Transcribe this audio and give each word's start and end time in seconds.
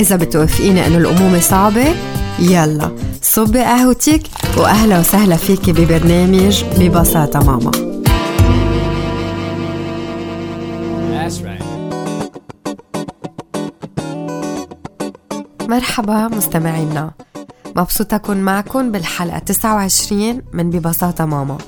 إذا 0.00 0.16
بتوافقيني 0.16 0.86
إنه 0.86 0.98
الأمومة 0.98 1.40
صعبة 1.40 1.94
يلا 2.38 2.96
صبي 3.22 3.58
قهوتك 3.58 4.22
وأهلا 4.56 4.98
وسهلا 4.98 5.36
فيكي 5.36 5.72
ببرنامج 5.72 6.64
ببساطة 6.78 7.40
ماما. 7.40 7.70
مرحبا 15.68 16.28
مستمعينا. 16.28 17.10
مبسوطة 17.76 18.14
أكون 18.14 18.36
معكم 18.36 18.92
بالحلقة 18.92 19.38
29 19.38 20.42
من 20.52 20.70
ببساطة 20.70 21.24
ماما. 21.24 21.58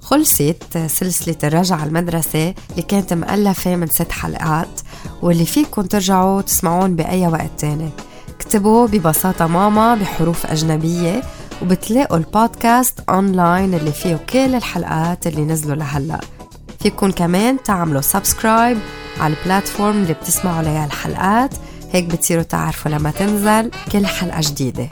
خلصت 0.00 0.78
سلسلة 0.86 1.36
الرجعة 1.44 1.84
المدرسة 1.84 2.54
اللي 2.70 2.82
كانت 2.88 3.12
مؤلفة 3.12 3.76
من 3.76 3.86
ست 3.86 4.12
حلقات. 4.12 4.80
واللي 5.24 5.44
فيكم 5.46 5.82
ترجعوا 5.82 6.40
تسمعون 6.40 6.96
بأي 6.96 7.26
وقت 7.26 7.50
تاني. 7.58 7.90
اكتبوا 8.28 8.86
ببساطة 8.86 9.46
ماما 9.46 9.94
بحروف 9.94 10.46
أجنبية 10.46 11.22
وبتلاقوا 11.62 12.16
البودكاست 12.16 13.00
أونلاين 13.08 13.74
اللي 13.74 13.92
فيه 13.92 14.16
كل 14.16 14.54
الحلقات 14.54 15.26
اللي 15.26 15.44
نزلوا 15.44 15.76
لهلأ. 15.76 16.20
فيكم 16.80 17.10
كمان 17.10 17.62
تعملوا 17.62 18.00
subscribe 18.00 18.78
على 19.20 19.34
ال 19.34 19.41
platform 19.41 19.96
اللي 20.02 20.14
بتسمعوا 20.14 20.56
عليها 20.56 20.86
الحلقات. 20.86 21.54
هيك 21.92 22.04
بتصيروا 22.04 22.42
تعرفوا 22.42 22.90
لما 22.90 23.10
تنزل 23.10 23.70
كل 23.92 24.06
حلقة 24.06 24.40
جديدة. 24.40 24.88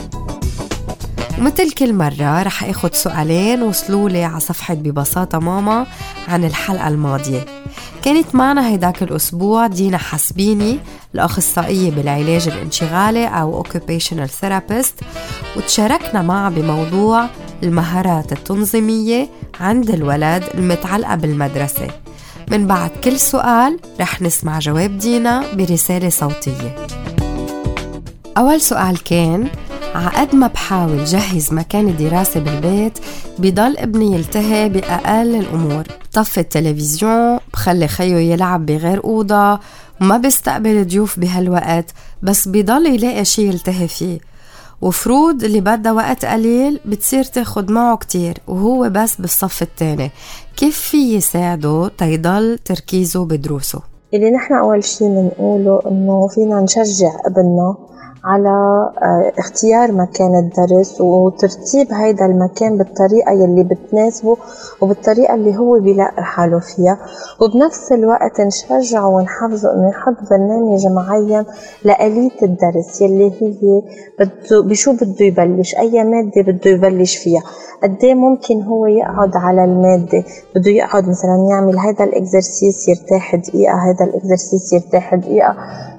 ومثل 1.38 1.72
كل 1.72 1.94
مرة 1.94 2.42
رح 2.42 2.64
اخد 2.64 2.94
سؤالين 2.94 3.62
وصلوا 3.62 4.08
لي 4.08 4.24
على 4.24 4.40
صفحة 4.40 4.74
ببساطة 4.74 5.38
ماما 5.38 5.86
عن 6.28 6.44
الحلقة 6.44 6.88
الماضية. 6.88 7.44
كانت 8.02 8.34
معنا 8.34 8.68
هيداك 8.68 9.02
الأسبوع 9.02 9.66
دينا 9.66 9.98
حسبيني 9.98 10.78
الأخصائية 11.14 11.90
بالعلاج 11.90 12.48
الانشغالي 12.48 13.26
أو 13.26 13.62
Occupational 13.64 14.30
Therapist 14.42 15.04
وتشاركنا 15.56 16.22
معها 16.22 16.50
بموضوع 16.50 17.26
المهارات 17.62 18.32
التنظيمية 18.32 19.28
عند 19.60 19.90
الولد 19.90 20.44
المتعلقة 20.54 21.14
بالمدرسة. 21.14 21.86
من 22.48 22.66
بعد 22.66 22.90
كل 23.04 23.18
سؤال 23.18 23.78
رح 24.00 24.22
نسمع 24.22 24.58
جواب 24.58 24.98
دينا 24.98 25.44
برسالة 25.54 26.08
صوتية. 26.08 26.86
أول 28.38 28.60
سؤال 28.60 29.02
كان 29.02 29.48
عقد 29.94 30.34
ما 30.34 30.46
بحاول 30.46 31.04
جهز 31.04 31.52
مكان 31.52 31.88
الدراسة 31.88 32.40
بالبيت 32.40 32.98
بضل 33.38 33.76
ابني 33.78 34.14
يلتهي 34.14 34.68
بأقل 34.68 35.34
الأمور. 35.34 35.84
بطفي 36.04 36.40
التلفزيون 36.40 37.38
بخلي 37.52 37.88
خيو 37.88 38.18
يلعب 38.18 38.66
بغير 38.66 39.04
أوضة. 39.04 39.60
وما 40.00 40.16
بيستقبل 40.16 40.86
ضيوف 40.86 41.20
بهالوقت 41.20 41.90
بس 42.22 42.48
بضل 42.48 42.86
يلاقي 42.86 43.24
شي 43.24 43.48
يلتهي 43.48 43.88
فيه. 43.88 44.18
وفروض 44.80 45.44
اللي 45.44 45.60
بدها 45.60 45.92
وقت 45.92 46.24
قليل 46.24 46.80
بتصير 46.84 47.24
تاخد 47.24 47.70
معه 47.70 47.96
كتير 47.96 48.38
وهو 48.48 48.90
بس 48.90 49.20
بالصف 49.20 49.62
التاني. 49.62 50.10
كيف 50.56 50.78
في 50.78 51.14
يساعده 51.14 51.90
تيضل 51.98 52.58
تركيزه 52.64 53.24
بدروسه؟ 53.24 53.80
اللي 54.14 54.30
نحن 54.30 54.54
أول 54.54 54.84
شي 54.84 55.04
بنقوله 55.04 55.80
إنه 55.86 56.28
فينا 56.28 56.60
نشجع 56.60 57.12
ابننا 57.26 57.76
على 58.24 58.48
آه، 59.02 59.32
اختيار 59.38 59.92
مكان 59.92 60.34
الدرس 60.38 61.00
وترتيب 61.00 61.92
هيدا 61.92 62.26
المكان 62.26 62.78
بالطريقة 62.78 63.32
يلي 63.32 63.64
بتناسبه 63.64 64.36
وبالطريقة 64.80 65.34
اللي 65.34 65.56
هو 65.56 65.80
بيلاقي 65.80 66.22
حاله 66.24 66.58
فيها. 66.58 66.98
وبنفس 67.40 67.92
الوقت 67.92 68.40
نشجعه 68.40 69.08
ونحفزه 69.08 69.72
انه 69.74 69.88
يحط 69.88 70.30
برنامج 70.30 70.86
معين 70.86 71.44
لآلية 71.84 72.42
الدرس 72.42 73.00
يلي 73.00 73.32
هي 73.40 73.82
بده 74.18 74.62
بشو 74.62 74.92
بده 74.92 75.24
يبلش 75.26 75.74
أي 75.74 76.04
مادة 76.04 76.42
بده 76.42 76.70
يبلش 76.70 77.16
فيها. 77.16 77.42
قد 77.82 78.04
إيه 78.04 78.14
ممكن 78.14 78.62
هو 78.62 78.86
يقعد 78.86 79.36
على 79.36 79.64
المادة 79.64 80.24
بده 80.56 80.70
يقعد 80.70 81.08
مثلا 81.08 81.46
يعمل 81.50 81.78
هذا 81.78 82.04
الإكزرسيس 82.04 82.88
يرتاح 82.88 83.36
دقيقة 83.36 83.74
هذا 83.74 84.04
الإكزرسيس 84.04 84.72
يرتاح 84.72 85.14
دقيقة. 85.14 85.56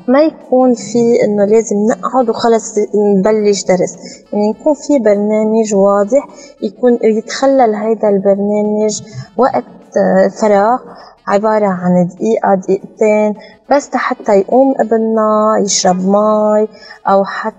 ما 0.08 0.22
يكون 0.22 0.74
في 0.74 1.24
إنه 1.24 1.46
لازم 1.46 1.76
نقعد 1.76 2.30
وخلص 2.30 2.76
نبلش 2.96 3.64
درس. 3.64 3.96
يعني 4.34 4.50
يكون 4.50 4.74
في 4.74 5.00
برنامج 5.00 5.76
واضح 5.76 6.28
يكون 6.62 7.00
يتخلل 7.04 7.76
هذا 7.76 8.10
البرنامج 8.10 9.02
وقت 9.38 9.64
آه، 9.98 10.28
فراغ 10.28 10.80
عبارة 11.28 11.68
عن 11.68 12.08
دقيقة 12.08 12.56
دقيقتين 12.56 13.34
بس 13.72 13.90
حتى 13.96 14.40
يقوم 14.40 14.74
ابننا 14.80 15.58
يشرب 15.66 16.08
مي 16.08 16.68
أو 17.08 17.24
حتى 17.26 17.58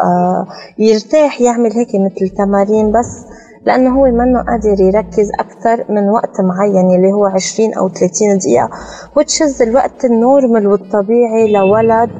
آه، 0.00 0.46
يرتاح 0.78 1.40
يعمل 1.40 1.72
هيك 1.72 1.88
مثل 1.94 2.28
تمارين 2.28 2.92
بس. 2.92 3.31
لأنه 3.66 3.98
هو 4.00 4.04
منه 4.04 4.42
قادر 4.42 4.80
يركز 4.80 5.30
أكثر 5.40 5.84
من 5.92 6.08
وقت 6.08 6.40
معين 6.40 6.96
اللي 6.96 7.12
هو 7.12 7.26
20 7.26 7.74
أو 7.74 7.88
30 7.88 8.38
دقيقة 8.38 8.70
which 9.16 9.49
is 9.49 9.62
الوقت 9.62 10.04
ال 10.04 10.13
normal 10.13 10.66
والطبيعي 10.66 11.52
لولد 11.52 12.10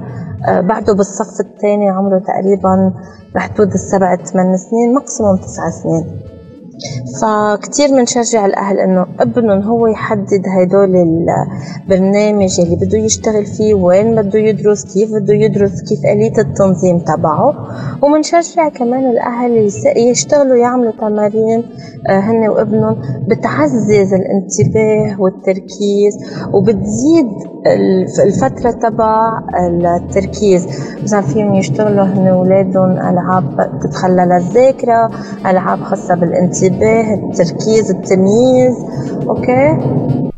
آه، 0.49 0.61
بعده 0.61 0.95
بالصف 0.95 1.41
الثاني 1.41 1.89
عمره 1.91 2.19
تقريبا 2.19 2.93
بحدود 3.35 3.73
السبع 3.73 4.17
ثمان 4.17 4.57
سنين 4.57 4.95
maximum 4.95 5.37
تسع 5.37 5.71
سنين. 5.71 6.32
فكتير 7.23 7.89
بنشجع 7.89 8.47
الأهل 8.47 8.79
إنه 8.79 9.07
ابنهم 9.21 9.63
هو 9.63 9.87
يحدد 9.87 10.43
هدول 10.59 10.97
البرنامج 10.97 12.61
اللي 12.61 12.77
بده 12.77 12.99
يشتغل 12.99 13.47
فيه 13.47 13.75
وين 13.75 14.15
بده 14.23 14.39
يدرس 14.39 14.95
كيف 14.95 15.15
بده 15.15 15.35
يدرس 15.35 15.83
كيف 15.89 15.99
آلية 16.05 16.39
التنظيم 16.39 16.99
تبعه. 16.99 17.55
وبنشجع 18.03 18.69
كمان 18.69 19.11
الأهل 19.11 19.71
يشتغلوا 19.97 20.57
يعملوا 20.57 20.93
تمارين 21.01 21.65
آه، 22.09 22.19
هن 22.19 22.49
وابنهم 22.49 22.97
بتعزز 23.29 24.13
الانتباه 24.15 25.21
والتركيز 25.21 26.15
وبتزيد 26.53 27.52
الفترة 27.67 28.71
تبع 28.71 29.41
التركيز. 29.97 30.67
مثلا 31.03 31.21
فيهم 31.21 31.55
يشتغلوا 31.55 32.05
هن 32.05 32.29
ولادهم 32.29 32.91
ألعاب 32.91 33.81
تتخلى 33.83 34.37
الذاكرة 34.37 35.11
ألعاب 35.47 35.83
خاصة 35.85 36.15
بالانتباه 36.15 37.15
التركيز 37.15 37.91
التمييز. 37.91 38.77
أوكي؟ 39.29 39.79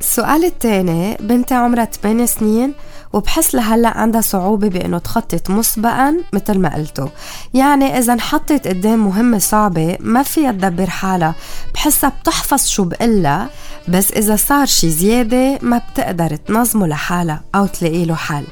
السؤال 0.01 0.45
الثاني 0.45 1.17
بنتي 1.21 1.55
عمرها 1.55 1.85
8 1.85 2.27
سنين 2.27 2.73
وبحس 3.12 3.55
لهلأ 3.55 3.89
عندها 3.89 4.21
صعوبة 4.21 4.69
بإنه 4.69 4.99
تخطط 4.99 5.51
مسبقا 5.51 6.17
مثل 6.33 6.59
ما 6.59 6.75
قلتوا. 6.75 7.09
يعني 7.55 7.99
إذا 7.99 8.12
انحطت 8.12 8.69
قدام 8.69 9.06
مهمة 9.06 9.39
صعبة 9.39 9.97
ما 10.01 10.23
فيها 10.23 10.53
تدبر 10.53 10.91
حالها. 10.91 11.35
بحسها 11.75 12.12
بتحفظ 12.23 12.67
شو 12.67 12.85
بقلها. 12.85 13.49
بس 13.88 14.12
إذا 14.12 14.36
صار 14.36 14.66
شي 14.66 14.90
زيادة 14.90 15.58
ما 15.62 15.78
بتقدر 15.78 16.36
تنظمه 16.36 16.86
لحالها 16.86 17.44
أو 17.54 17.66
تلاقي 17.66 18.04
له 18.04 18.14
حل. 18.14 18.44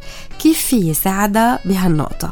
كيف 0.42 0.58
في 0.58 0.90
يساعدها 0.90 1.58
بهالنقطة؟ 1.64 2.30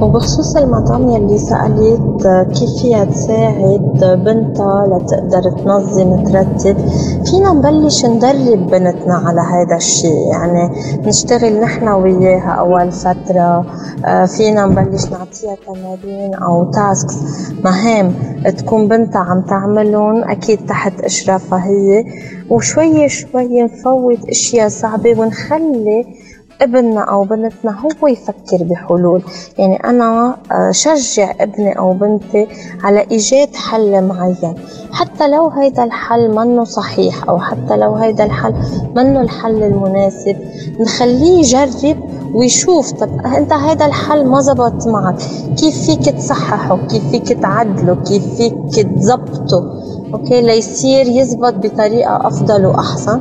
وبخصوص 0.00 0.56
المدام 0.56 1.08
يلي 1.08 1.38
سألت 1.38 2.48
كيف 2.58 2.82
فيها 2.82 3.04
تساعد 3.04 4.20
بنتها 4.24 4.86
لتقدر 4.86 5.50
تنظم 5.50 6.24
ترتب؟ 6.24 6.76
فينا 7.24 7.52
نبلش 7.52 8.04
ندرب 8.04 8.66
بنتنا 8.70 9.14
على 9.14 9.40
هذا 9.40 9.76
الشيء. 9.76 10.32
يعني 10.32 10.70
نشتغل 11.06 11.60
نحن 11.60 11.88
وياها 11.88 12.50
أول 12.50 12.92
فترة. 12.92 13.66
آه، 14.04 14.24
فينا 14.24 14.66
نبلش 14.66 15.04
نعطيها 15.04 15.56
تمارين 15.66 16.34
أو 16.34 16.70
تاسكس 16.70 17.16
مهام 17.64 18.14
تكون 18.58 18.88
بنتها 18.88 19.20
عم 19.20 19.40
تعملهم 19.40 20.24
أكيد 20.24 20.66
تحت 20.66 21.00
إشرافها 21.00 21.64
هي. 21.64 22.04
وشوي 22.50 23.08
شوي 23.08 23.62
نفوت 23.62 24.28
أشياء 24.28 24.68
صعبة 24.68 25.20
ونخلي 25.20 26.29
ابننا 26.62 27.00
أو 27.00 27.24
بنتنا 27.24 27.80
هو 27.80 28.08
يفكر 28.08 28.58
بحلول. 28.64 29.22
يعني 29.58 29.76
أنا 29.76 30.36
آه، 30.52 30.70
شجع 30.70 31.34
ابني 31.40 31.78
أو 31.78 31.92
بنتي 31.92 32.48
على 32.84 33.06
إيجاد 33.10 33.54
حل 33.56 34.04
معين. 34.04 34.54
حتى 34.92 35.28
لو 35.28 35.48
هيدا 35.48 35.84
الحل 35.84 36.30
منه 36.36 36.64
صحيح 36.64 37.28
أو 37.28 37.38
حتى 37.38 37.76
لو 37.76 37.94
هيدا 37.94 38.24
الحل 38.24 38.54
منه 38.96 39.20
الحل 39.20 39.62
المناسب 39.62 40.36
نخليه 40.80 41.38
يجرب 41.38 41.96
ويشوف 42.34 42.92
طب 42.92 43.08
أنت 43.36 43.52
هذا 43.52 43.86
الحل 43.86 44.26
ما 44.26 44.40
زبط 44.40 44.86
معك؟ 44.86 45.16
كيف 45.56 45.86
فيك 45.86 46.16
تصححه؟ 46.16 46.78
كيف 46.86 47.10
فيك 47.10 47.32
تعدله؟ 47.32 47.94
كيف 47.94 48.34
فيك 48.34 48.54
تزبطه 48.96 49.80
okay 50.14 50.40
ليصير 50.40 51.06
يزبط 51.06 51.54
بطريقة 51.54 52.26
أفضل 52.26 52.66
وأحسن. 52.66 53.20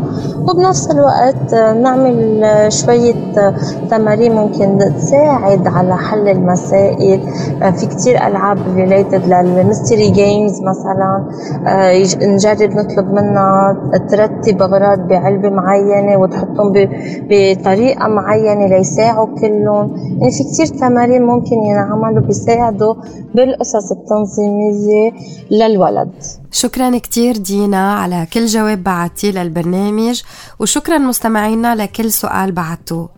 وبنفس 0.50 0.92
الوقت 0.92 1.54
نعمل 1.54 2.44
شوية 2.70 3.14
تمارين 3.90 4.36
ممكن 4.36 4.80
تساعد 4.98 5.68
على 5.68 5.98
حل 5.98 6.28
المسائل. 6.28 7.22
في 7.78 7.86
كتير 7.86 8.28
ألعاب 8.28 8.58
related 8.76 9.26
لل 9.26 9.45
mystery 9.45 10.10
games 10.10 10.62
مثلا 10.62 11.30
نجرب 12.22 12.72
نطلب 12.72 13.14
منها 13.14 13.78
ترتب 14.10 14.62
أغراض 14.62 15.08
بعلبة 15.08 15.50
معينة 15.50 16.18
وتحطهم 16.18 16.74
بطريقة 17.30 18.08
معينة 18.08 18.68
ليساعوا 18.68 19.28
كلهم. 19.42 19.96
يعني 20.20 20.32
في 20.32 20.44
كتير 20.44 20.66
تمارين 20.66 21.24
ممكن 21.24 21.56
ينعملوا 21.56 22.22
بيساعدوا 22.24 22.96
بالقصص 23.36 23.92
التنظيمية 23.92 25.12
للولد. 25.52 26.12
شكرا 26.52 26.98
كتير 26.98 27.38
دينا 27.38 27.94
على 27.94 28.28
كل 28.34 28.46
جواب 28.46 28.84
بعتيه 28.84 29.32
للبرنامج. 29.32 30.24
وشكرا 30.60 30.98
مستمعينا 30.98 31.76
لكل 31.76 32.12
سؤال 32.12 32.52
بعتوه. 32.52 33.10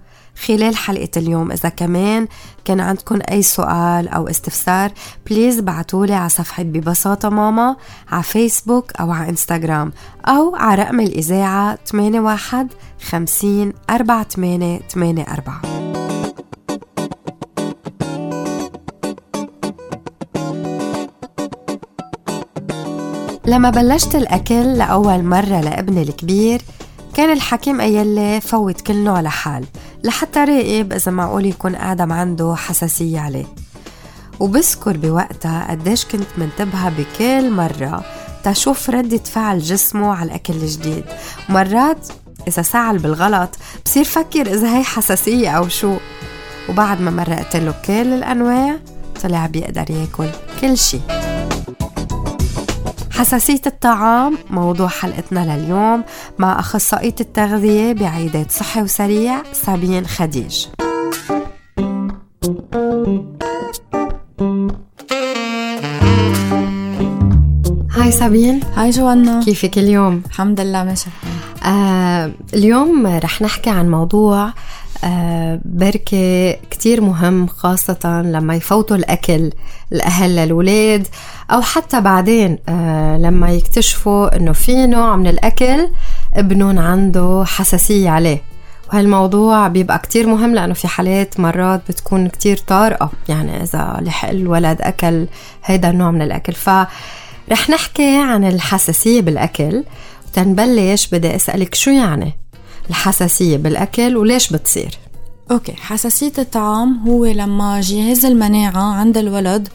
خلال 0.45 0.75
حلقة 0.77 1.09
اليوم 1.17 1.51
إذا 1.51 1.69
كمان 1.69 2.27
كان 2.65 2.79
عندكم 2.79 3.19
أي 3.31 3.41
سؤال 3.41 4.07
أو 4.07 4.27
استفسار 4.27 4.91
بليز 5.29 5.59
بعتولي 5.59 6.13
على 6.13 6.29
صفحة 6.29 6.63
ببساطة 6.63 7.29
ماما 7.29 7.75
على 8.11 8.23
فيسبوك 8.23 8.91
أو 8.91 9.11
على 9.11 9.29
إنستغرام 9.29 9.91
أو 10.25 10.55
على 10.55 10.83
رقم 10.83 10.99
الإذاعة 10.99 11.77
81 11.93 12.67
50 13.09 13.73
48 13.89 14.79
84 15.19 15.81
لما 23.45 23.69
بلشت 23.69 24.15
الأكل 24.15 24.77
لأول 24.77 25.23
مرة 25.23 25.61
لابني 25.61 26.01
الكبير 26.01 26.61
كان 27.15 27.31
الحكيم 27.31 27.81
لي 27.81 28.41
فوت 28.41 28.81
كل 28.81 28.95
نوع 28.95 29.21
لحال 29.21 29.65
لحتى 30.03 30.39
راقب 30.39 30.93
إذا 30.93 31.11
معقول 31.11 31.45
يكون 31.45 31.75
آدم 31.75 32.11
عنده 32.11 32.55
حساسية 32.55 33.19
عليه. 33.19 33.45
وبذكر 34.39 34.97
بوقتها 34.97 35.71
قديش 35.71 36.05
كنت 36.05 36.27
منتبهة 36.37 36.89
بكل 36.89 37.51
مرة 37.51 38.03
تشوف 38.43 38.89
ردة 38.89 39.17
فعل 39.17 39.59
جسمه 39.59 40.13
على 40.13 40.27
الأكل 40.29 40.53
الجديد. 40.53 41.03
مرات 41.49 42.07
إذا 42.47 42.61
سعل 42.61 42.97
بالغلط 42.97 43.49
بصير 43.85 44.03
فكر 44.03 44.53
إذا 44.53 44.77
هي 44.77 44.83
حساسية 44.83 45.49
أو 45.49 45.69
شو. 45.69 45.97
وبعد 46.69 47.01
ما 47.01 47.11
مرقت 47.11 47.55
له 47.55 47.73
كل 47.85 48.13
الأنواع 48.13 48.77
طلع 49.23 49.45
بيقدر 49.45 49.91
ياكل 49.91 50.29
كل 50.61 50.77
شي. 50.77 50.99
حساسية 53.21 53.61
الطعام 53.67 54.37
موضوع 54.49 54.87
حلقتنا 54.87 55.57
لليوم 55.57 56.03
مع 56.39 56.59
أخصائية 56.59 57.15
التغذية 57.21 57.93
بعيادات 57.93 58.51
صحي 58.51 58.81
وسريع 58.81 59.43
سابين 59.53 60.07
خديج. 60.07 60.65
هاي 67.91 68.11
سابين. 68.11 68.59
هاي 68.75 68.89
جوانا. 68.89 69.43
كيفك 69.43 69.77
اليوم؟ 69.77 70.23
الحمد 70.25 70.59
لله 70.59 70.83
ماشي. 70.83 71.09
آه 71.65 72.31
اليوم 72.53 73.07
رح 73.07 73.41
نحكي 73.41 73.69
عن 73.69 73.91
موضوع 73.91 74.45
آه 74.45 74.53
بركة 75.65 76.51
كتير 76.71 77.01
مهم 77.01 77.47
خاصة 77.47 78.21
لما 78.25 78.55
يفوتوا 78.55 78.95
الأكل 78.97 79.51
الأهل 79.93 80.35
للولاد 80.35 81.07
أو 81.51 81.61
حتى 81.61 82.01
بعدين 82.01 82.57
آه 82.69 83.17
لما 83.17 83.49
يكتشفوا 83.51 84.35
إنه 84.35 84.51
في 84.51 84.87
نوع 84.87 85.15
من 85.15 85.27
الأكل 85.27 85.87
ابنهم 86.33 86.79
عنده 86.79 87.43
حساسية 87.47 88.09
عليه. 88.09 88.41
وهالموضوع 88.93 89.67
بيبقى 89.67 89.99
كتير 89.99 90.27
مهم 90.27 90.55
لأنه 90.55 90.73
في 90.73 90.87
حالات 90.87 91.39
مرات 91.39 91.81
بتكون 91.89 92.27
كتير 92.27 92.57
طارئة 92.57 93.11
يعني 93.29 93.63
إذا 93.63 93.97
لحق 94.01 94.29
الولد 94.29 94.81
أكل 94.81 95.27
هيدا 95.65 95.89
النوع 95.89 96.11
من 96.11 96.21
الأكل. 96.21 96.53
فرح 96.53 97.69
نحكي 97.69 98.17
عن 98.17 98.43
الحساسية 98.43 99.21
بالأكل 99.21 99.83
تنبلش 100.33 101.07
بدي 101.07 101.35
أسألك 101.35 101.75
شو 101.75 101.91
يعني؟ 101.91 102.33
الحساسية 102.91 103.57
بالأكل 103.57 104.17
وليش 104.17 104.53
بتصير؟ 104.53 104.97
أوكي 105.51 105.73
حساسية 105.73 106.31
الطعام 106.37 106.99
هو 107.07 107.25
لما 107.25 107.81
جهاز 107.81 108.25
المناعة 108.25 108.93
عند 108.93 109.17
الولد 109.17 109.67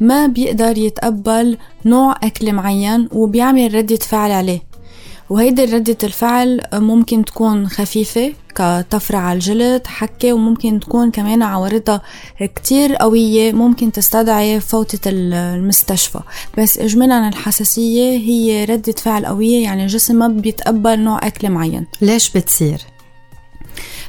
ما 0.00 0.26
بيقدر 0.26 0.78
يتقبل 0.78 1.58
نوع 1.84 2.16
أكل 2.22 2.52
معين 2.52 3.08
وبيعمل 3.12 3.74
ردة 3.74 3.96
فعل 3.96 4.30
عليه 4.30 4.60
وهيدي 5.32 5.64
ردة 5.64 5.96
الفعل 6.04 6.60
ممكن 6.72 7.24
تكون 7.24 7.68
خفيفة 7.68 8.32
كطفرة 8.54 9.18
على 9.18 9.34
الجلد 9.34 9.86
حكة 9.86 10.32
وممكن 10.32 10.80
تكون 10.80 11.10
كمان 11.10 11.42
عوارضها 11.42 12.02
كتير 12.40 12.94
قوية 12.94 13.52
ممكن 13.52 13.92
تستدعي 13.92 14.60
فوتة 14.60 15.10
المستشفى. 15.10 16.20
بس 16.58 16.78
إجمالا 16.78 17.28
الحساسية 17.28 18.18
هي 18.18 18.64
ردة 18.64 18.92
فعل 18.92 19.26
قوية 19.26 19.62
يعني 19.62 19.82
الجسم 19.82 20.16
ما 20.16 20.28
بيتقبل 20.28 20.98
نوع 20.98 21.26
أكل 21.26 21.50
معين. 21.50 21.86
ليش 22.00 22.30
بتصير؟ 22.30 22.80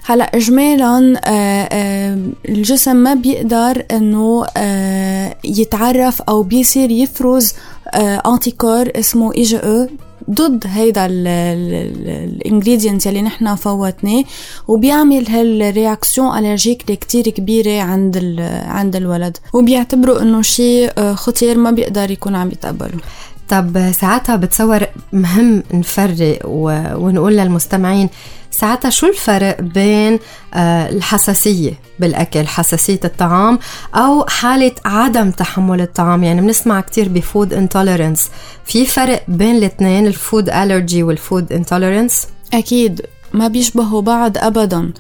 هلا 0.06 0.24
اجمالا 0.24 1.22
آه، 1.26 1.69
آه، 1.72 2.19
الجسم 2.50 2.96
ما 2.96 3.14
بيقدر 3.14 3.86
إنه 3.92 4.46
آه، 4.58 5.36
يتعرف 5.44 6.22
أو 6.22 6.44
بيصير 6.44 6.92
يفرز 6.92 7.54
anticorps 7.95 8.92
اسمه 8.96 9.34
IgE 9.34 9.88
ضد 10.31 10.64
هيدا 10.68 11.06
ال 11.06 11.24
ingrédient 11.24 13.06
يلي 13.06 13.22
نحن 13.22 13.56
فوتناه 13.56 14.24
وبيعمل 14.68 15.30
هال 15.30 15.51
réaction 15.51 16.38
allergique 16.38 16.81
اللي 16.81 16.96
كتير 16.96 17.30
كبيرة 17.30 17.81
عند 17.81 18.18
عند 18.68 18.96
الولد. 18.96 19.38
وبيعتبروا 19.54 20.22
إنه 20.22 20.42
شيء 20.42 21.14
خطير 21.14 21.58
ما 21.58 21.72
بيقدر 21.72 22.12
يكون 22.12 22.36
عم 22.36 22.48
يتقبله. 22.48 23.00
طب 23.50 23.92
ساعتها 23.92 24.36
بتصور 24.36 24.86
مهم 25.14 25.64
نفرق 25.74 26.40
ونقول 26.46 27.38
للمستمعين 27.38 28.09
ساعتها 28.54 28.90
شو 28.90 29.07
الفرق 29.07 29.62
بين 29.62 30.19
آه، 30.54 30.90
الحساسية 30.90 31.74
بالأكل 32.00 32.48
حساسية 32.48 33.00
الطعام 33.06 33.60
أو 33.95 34.26
حالة 34.28 34.72
عدم 34.86 35.31
تحمل 35.31 35.81
الطعام؟ 35.81 36.24
يعني 36.24 36.42
بنسمع 36.42 36.81
كتير 36.81 37.10
ب 37.09 37.18
food 37.18 37.54
intolerance 37.54 38.30
في 38.66 38.86
فرق 38.86 39.24
بين 39.28 39.56
الاثنين 39.56 40.07
ال 40.07 40.16
food 40.16 40.50
allergy 40.50 41.04
وال 41.04 41.20
food 41.20 41.54
intolerance 41.54 42.28
أكيد 42.54 43.02
ما 43.33 43.48
بيشبهوا 43.48 44.02
بعض 44.02 44.38
أبدا. 44.38 44.94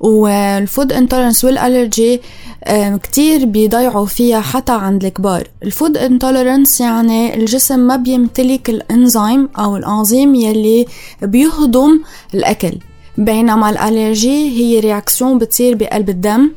وال 0.00 0.31
food 0.31 0.92
intolerance 0.92 1.44
وال 1.44 1.61
allergy 1.61 2.20
كتير 3.02 3.44
بيضيعوا 3.44 4.06
فيها 4.06 4.40
حتى 4.40 4.72
عند 4.72 5.04
الكبار. 5.04 5.48
ال 5.62 5.69
food 5.69 5.96
intolerance 5.96 6.80
يعني 6.80 7.36
الجسم 7.36 7.78
ما 7.78 7.96
بيمتلك 7.96 8.70
الإنزيم 8.70 9.48
أو 9.58 9.76
الأنزيم 9.76 10.34
يلي 10.34 10.86
بيهضم 11.22 12.00
الأكل. 12.34 12.78
بينما 13.20 13.70
ال 13.70 13.80
allergy 13.80 14.50
هي 14.58 14.80
réaction 14.80 15.38
بتصير 15.38 15.74
بقلب 15.74 16.08
الدم 16.10 16.52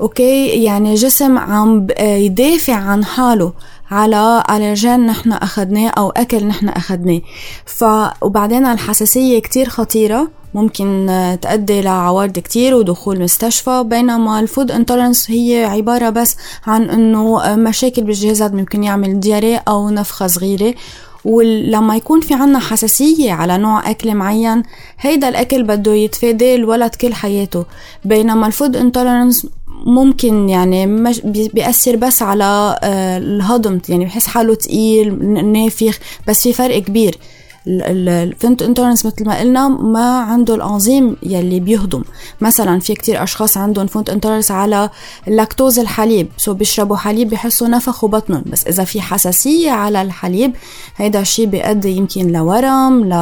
okay؟ 0.00 0.46
يعني 0.46 0.94
جسم 0.94 1.38
عم 1.38 1.86
يدافع 2.00 2.74
عن 2.74 3.04
حاله. 3.04 3.52
على 3.90 4.42
allergène 4.50 5.06
نحن 5.06 5.32
أخذناه 5.32 5.88
أو 5.88 6.10
أكل 6.10 6.46
نحن 6.46 6.68
أخذناه. 6.68 7.20
ف 7.64 7.84
وبعدين 8.22 8.66
الحساسية 8.66 9.38
كتير 9.38 9.68
خطيرة. 9.68 10.28
ممكن 10.54 11.10
تؤدي 11.42 11.80
لعوارض 11.80 12.38
كتير 12.38 12.74
ودخول 12.74 13.22
مستشفى. 13.22 13.84
بينما 13.86 14.40
ال 14.40 14.46
food 14.46 14.70
intolerance 14.70 15.30
هي 15.30 15.64
عبارة 15.64 16.10
بس 16.10 16.36
عن 16.66 16.82
إنه 16.82 17.56
مشاكل 17.56 18.02
بالجهاز 18.02 18.42
ممكن 18.42 18.84
يعمل 18.84 19.20
diarrhée 19.20 19.62
أو 19.68 19.90
نفخة 19.90 20.26
صغيرة. 20.26 20.74
ولما 21.24 21.96
يكون 21.96 22.20
في 22.20 22.34
عنا 22.34 22.58
حساسية 22.58 23.32
على 23.32 23.58
نوع 23.58 23.90
أكل 23.90 24.14
معين 24.14 24.62
هيدا 25.00 25.28
الأكل 25.28 25.62
بده 25.62 25.94
يتفادى 25.94 26.54
الولد 26.54 26.94
كل 26.94 27.14
حياته. 27.14 27.64
بينما 28.04 28.46
ال 28.46 28.52
food 28.52 28.76
intolerance 28.76 29.46
ممكن 29.86 30.48
يعني 30.48 30.86
مش 30.86 31.20
بيأثر 31.24 31.96
بس 31.96 32.22
على 32.22 32.78
آه، 32.82 33.18
الهضم 33.18 33.80
يعني 33.88 34.04
بحس 34.04 34.26
حاله 34.26 34.54
تقيل 34.54 35.24
نافخ 35.52 35.98
بس 36.28 36.42
في 36.42 36.52
فرق 36.52 36.78
كبير. 36.78 37.18
ال 37.66 37.85
food 37.85 38.62
intolerance 38.62 39.06
مثل 39.06 39.24
ما 39.26 39.40
قلنا 39.40 39.68
ما 39.68 40.18
عنده 40.20 40.54
الانزيم 40.54 41.16
يلي 41.22 41.60
بيهضم. 41.60 42.02
مثلا 42.40 42.80
في 42.80 42.94
كتير 42.94 43.22
أشخاص 43.22 43.56
عندهم 43.56 43.86
food 43.86 44.10
intolerance 44.10 44.50
على 44.50 44.90
اللاكتوز 45.28 45.78
الحليب. 45.78 46.28
so 46.36 46.54
بيشربوا 46.54 46.96
حليب 46.96 47.30
بحسوا 47.30 47.68
نفخوا 47.68 48.08
بطنهم 48.08 48.44
بس 48.46 48.66
إذا 48.66 48.84
في 48.84 49.00
حساسية 49.00 49.70
على 49.70 50.02
الحليب 50.02 50.52
هيدا 50.96 51.20
الشيء 51.20 51.46
بيؤدي 51.46 51.90
يمكن 51.90 52.32
لورم 52.32 53.04
لضيق 53.04 53.14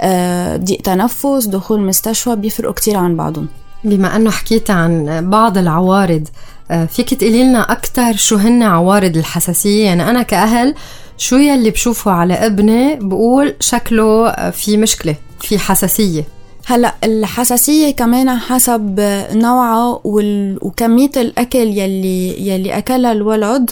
آه، 0.00 0.82
تنفس 0.84 1.46
دخول 1.46 1.80
مستشفى 1.80 2.36
بيفرقوا 2.36 2.74
كتير 2.74 2.96
عن 2.96 3.16
بعضهم. 3.16 3.48
بما 3.84 4.16
أنه 4.16 4.30
حكيت 4.30 4.70
عن 4.70 5.20
بعض 5.30 5.58
العوارض 5.58 6.28
آه، 6.70 6.84
فيك 6.84 7.14
تقولي 7.14 7.44
لنا 7.44 7.72
أكثر 7.72 8.16
شو 8.16 8.36
هن 8.36 8.62
عوارض 8.62 9.16
الحساسية؟ 9.16 9.84
يعني 9.84 10.10
أنا 10.10 10.22
كأهل 10.22 10.74
شو 11.20 11.36
يلي 11.36 11.70
بشوفه 11.70 12.10
على 12.10 12.34
ابني 12.34 12.96
بقول 12.96 13.54
شكله 13.60 14.32
في 14.50 14.76
مشكلة 14.76 15.14
في 15.40 15.58
حساسية. 15.58 16.24
هلا 16.66 16.94
الحساسية 17.04 17.90
كمان 17.90 18.38
حسب 18.38 19.00
نوعها 19.32 20.00
وكمية 20.04 21.10
الأكل 21.16 21.58
يلي 21.58 22.48
يلي 22.48 22.78
أكلها 22.78 23.12
الولد. 23.12 23.70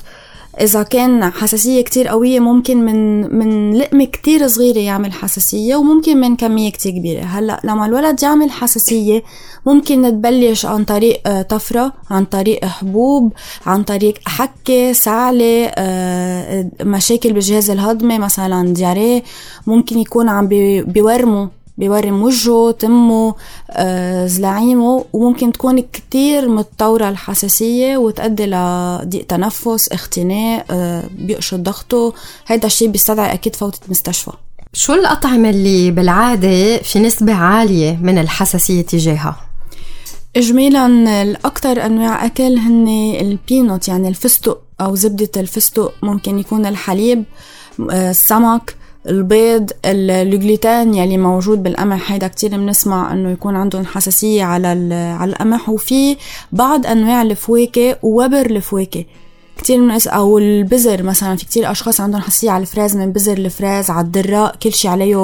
إذا 0.61 0.83
كان 0.83 1.31
حساسية 1.31 1.83
كتير 1.83 2.09
قوية 2.09 2.41
ممكن 2.41 2.85
من 2.85 3.21
من 3.39 3.75
لقمة 3.77 4.05
كتير 4.05 4.49
صغيرة 4.49 4.79
يعمل 4.79 5.13
حساسية 5.13 5.77
وممكن 5.77 6.21
من 6.21 6.37
كمية 6.37 6.71
كتير 6.71 6.93
كبيرة. 6.93 7.23
هلأ 7.23 7.61
لما 7.65 7.87
الولد 7.87 8.23
يعمل 8.23 8.51
حساسية 8.51 9.23
ممكن 9.67 10.03
تبلش 10.03 10.67
عن 10.67 10.85
طريق 10.85 11.21
آه، 11.27 11.43
طفرة 11.43 11.93
عن 12.11 12.25
طريق 12.25 12.65
حبوب 12.65 13.33
عن 13.67 13.83
طريق 13.83 14.15
حكة 14.27 14.93
سعلة 14.93 15.67
آه، 15.75 16.71
مشاكل 16.83 17.33
بالجهاز 17.33 17.71
الهضمي 17.71 18.19
مثلا 18.19 18.75
دياريه 18.75 19.23
ممكن 19.67 19.99
يكون 19.99 20.29
عم 20.29 20.49
بيورموا. 20.87 21.47
بيورم 21.79 22.23
وجهه 22.23 22.71
تمه 22.71 23.35
آه، 23.71 24.27
زلاعيمه 24.27 25.05
وممكن 25.13 25.53
تكون 25.53 25.81
كتير 25.81 26.49
متطورة 26.49 27.09
الحساسية 27.09 27.97
وتؤدي 27.97 28.47
لضيق 28.47 29.27
تنفس 29.27 29.89
اختناق 29.89 30.65
آه، 30.71 31.05
بيقشط 31.19 31.59
ضغطه. 31.59 32.13
هيدا 32.47 32.67
الشيء 32.67 32.89
بيستدعي 32.89 33.33
أكيد 33.33 33.57
فوتة 33.57 33.79
مستشفى. 33.89 34.33
شو 34.73 34.95
الأطعمة 34.95 35.51
اللي 35.51 35.91
بالعادة 35.91 36.79
في 36.79 36.99
نسبة 36.99 37.35
عالية 37.35 37.99
من 38.03 38.19
الحساسية 38.19 38.83
تجاهها؟ 38.83 39.37
إجمالا 40.37 40.87
الأكثر 41.23 41.87
أنواع 41.87 42.27
أكل 42.27 42.59
هن 42.59 42.89
ال 43.21 43.30
peanut 43.30 43.89
يعني 43.89 44.09
الفستق 44.09 44.61
أو 44.81 44.95
زبدة 44.95 45.31
الفستق 45.37 45.95
ممكن 46.03 46.39
يكون 46.39 46.67
الحليب 46.67 47.25
آه، 47.91 48.11
السمك. 48.11 48.78
البيض 49.09 49.71
الجلوتين 49.85 50.95
يلي 50.95 51.19
موجود 51.19 51.63
بالقمح 51.63 52.13
هيدا 52.13 52.29
كتير 52.29 52.51
بنسمع 52.51 53.13
إنه 53.13 53.31
يكون 53.31 53.57
عندهم 53.57 53.87
حساسية 53.87 54.45
على 54.45 54.95
على 55.21 55.31
القمح. 55.31 55.69
وفي 55.69 56.17
بعض 56.53 56.87
أنواع 56.87 57.23
الفواكه 57.23 57.97
ووبر 58.03 58.47
الفواكه. 58.47 59.05
كتير 59.59 59.81
من 59.81 60.09
أو 60.09 60.39
البزر 60.39 61.03
مثلا 61.03 61.37
في 61.37 61.45
كتير 61.45 61.71
أشخاص 61.71 62.01
عندهم 62.01 62.21
حساسية 62.21 62.51
على 62.51 62.63
ال 62.63 62.68
fraise 62.68 62.97
من 62.97 63.13
بزر 63.13 63.39
ال 63.39 63.46
fraise 63.46 63.91
على 63.91 64.07
الدراء 64.07 64.57
كل 64.63 64.73
شيء 64.73 64.91
عليه 64.91 65.17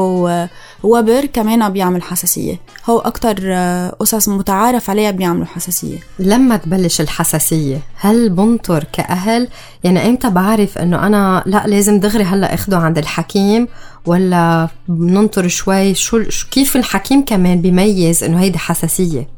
وبر 0.83 1.27
كمان 1.27 1.69
بيعمل 1.73 2.03
حساسية. 2.03 2.61
هو 2.87 2.99
أكتر 2.99 3.53
قصص 4.01 4.29
متعارف 4.29 4.91
عليها 4.91 5.11
بيعملوا 5.11 5.47
حساسية. 5.47 5.99
لما 6.19 6.57
تبلش 6.57 7.01
الحساسية 7.01 7.81
هل 7.97 8.31
بنطر 8.31 8.85
كأهل؟ 8.93 9.49
يعني 9.85 10.07
إمتى 10.09 10.31
بعرف 10.31 10.79
إنه 10.79 11.07
أنا 11.07 11.43
لا 11.47 11.67
لازم 11.67 12.01
دغري 12.01 12.25
هلأ 12.25 12.55
أخده 12.55 12.79
عند 12.79 12.99
الحكيم؟ 12.99 13.69
ولا 14.07 14.69
بننطر 14.89 15.49
شوي؟ 15.49 15.95
شو 15.95 16.23
كيف 16.51 16.77
الحكيم 16.77 17.25
كمان 17.25 17.61
بيميز 17.61 18.25
إنه 18.25 18.41
هيدي 18.41 18.59
حساسية؟ 18.59 19.34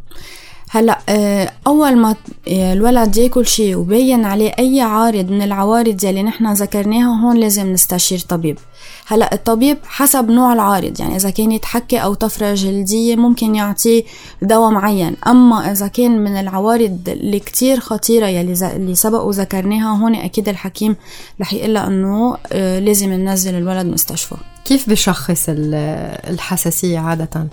هلا 0.76 0.98
آه، 1.08 1.50
أول 1.66 1.96
ما 1.96 2.14
آه، 2.48 2.72
الولد 2.72 3.16
ياكل 3.16 3.46
شيء 3.46 3.76
وبين 3.76 4.24
عليه 4.24 4.52
أي 4.58 4.80
عارض 4.80 5.30
من 5.30 5.42
العوارض 5.42 6.04
يلي 6.04 6.22
نحن 6.22 6.52
ذكرناها 6.52 7.24
هون 7.24 7.36
لازم 7.36 7.72
نستشير 7.72 8.18
طبيب. 8.18 8.58
هلا 9.06 9.34
الطبيب 9.34 9.78
حسب 9.84 10.30
نوع 10.30 10.52
العارض 10.52 11.00
يعني 11.00 11.16
إذا 11.16 11.30
كانت 11.30 11.64
حكه 11.64 11.98
أو 11.98 12.14
طفرة 12.14 12.54
جلدية 12.54 13.16
ممكن 13.16 13.54
يعطيه 13.54 14.04
دواء 14.42 14.70
معين. 14.70 15.16
أما 15.26 15.72
إذا 15.72 15.86
كان 15.86 16.24
من 16.24 16.36
العوارض 16.36 17.08
اللي 17.08 17.40
كتير 17.40 17.80
خطيرة 17.80 18.26
يلي 18.26 18.76
اللي 18.76 18.94
سبق 18.94 19.22
وذكرناها 19.22 19.96
هون 19.96 20.14
أكيد 20.14 20.48
الحكيم 20.48 20.96
رح 21.40 21.52
يقول 21.52 21.76
إنه 21.76 22.36
آه، 22.52 22.78
لازم 22.78 23.12
ننزل 23.12 23.54
الولد 23.54 23.86
مستشفى. 23.86 24.36
كيف 24.64 24.90
بشخص 24.90 25.44
الحساسية 25.48 26.98
عادة؟ 26.98 27.48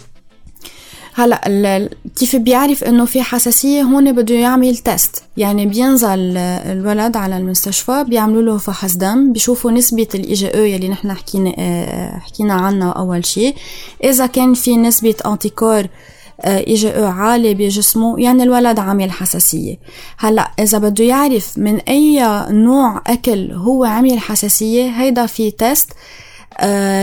هلا 1.15 1.89
كيف 2.19 2.35
بيعرف 2.35 2.83
إنه 2.83 3.05
في 3.05 3.21
حساسية؟ 3.21 3.81
هون 3.81 4.11
بده 4.11 4.35
يعمل 4.35 4.77
test 4.77 5.23
يعني 5.37 5.65
بينزل 5.65 6.37
الولد 6.37 7.17
على 7.17 7.37
المستشفى 7.37 8.05
بيعملوا 8.07 8.41
له 8.41 8.57
فحص 8.57 8.95
دم 8.95 9.33
بيشوفوا 9.33 9.71
نسبة 9.71 10.07
الاي 10.15 10.33
جي 10.33 10.47
أو 10.47 10.63
يلي 10.63 10.89
نحن 10.89 11.13
حكينا 11.13 11.53
آه، 11.57 12.17
حكينا 12.17 12.53
عنها 12.53 12.91
أول 12.91 13.25
شيء 13.25 13.55
إذا 14.03 14.25
كان 14.25 14.53
في 14.53 14.77
نسبة 14.77 15.15
anticorps 15.25 16.89
IgE 16.89 17.05
عالي 17.05 17.53
بجسمه 17.53 18.19
يعني 18.19 18.43
الولد 18.43 18.79
عامل 18.79 19.11
حساسية. 19.11 19.77
هلا 20.17 20.51
إذا 20.59 20.77
بده 20.77 21.03
يعرف 21.03 21.57
من 21.57 21.79
أي 21.79 22.19
نوع 22.49 23.01
أكل 23.07 23.51
هو 23.51 23.83
عامل 23.83 24.19
حساسية 24.19 24.89
هيدا 24.89 25.25
في 25.25 25.51
test 25.51 25.89
آه، 25.89 25.95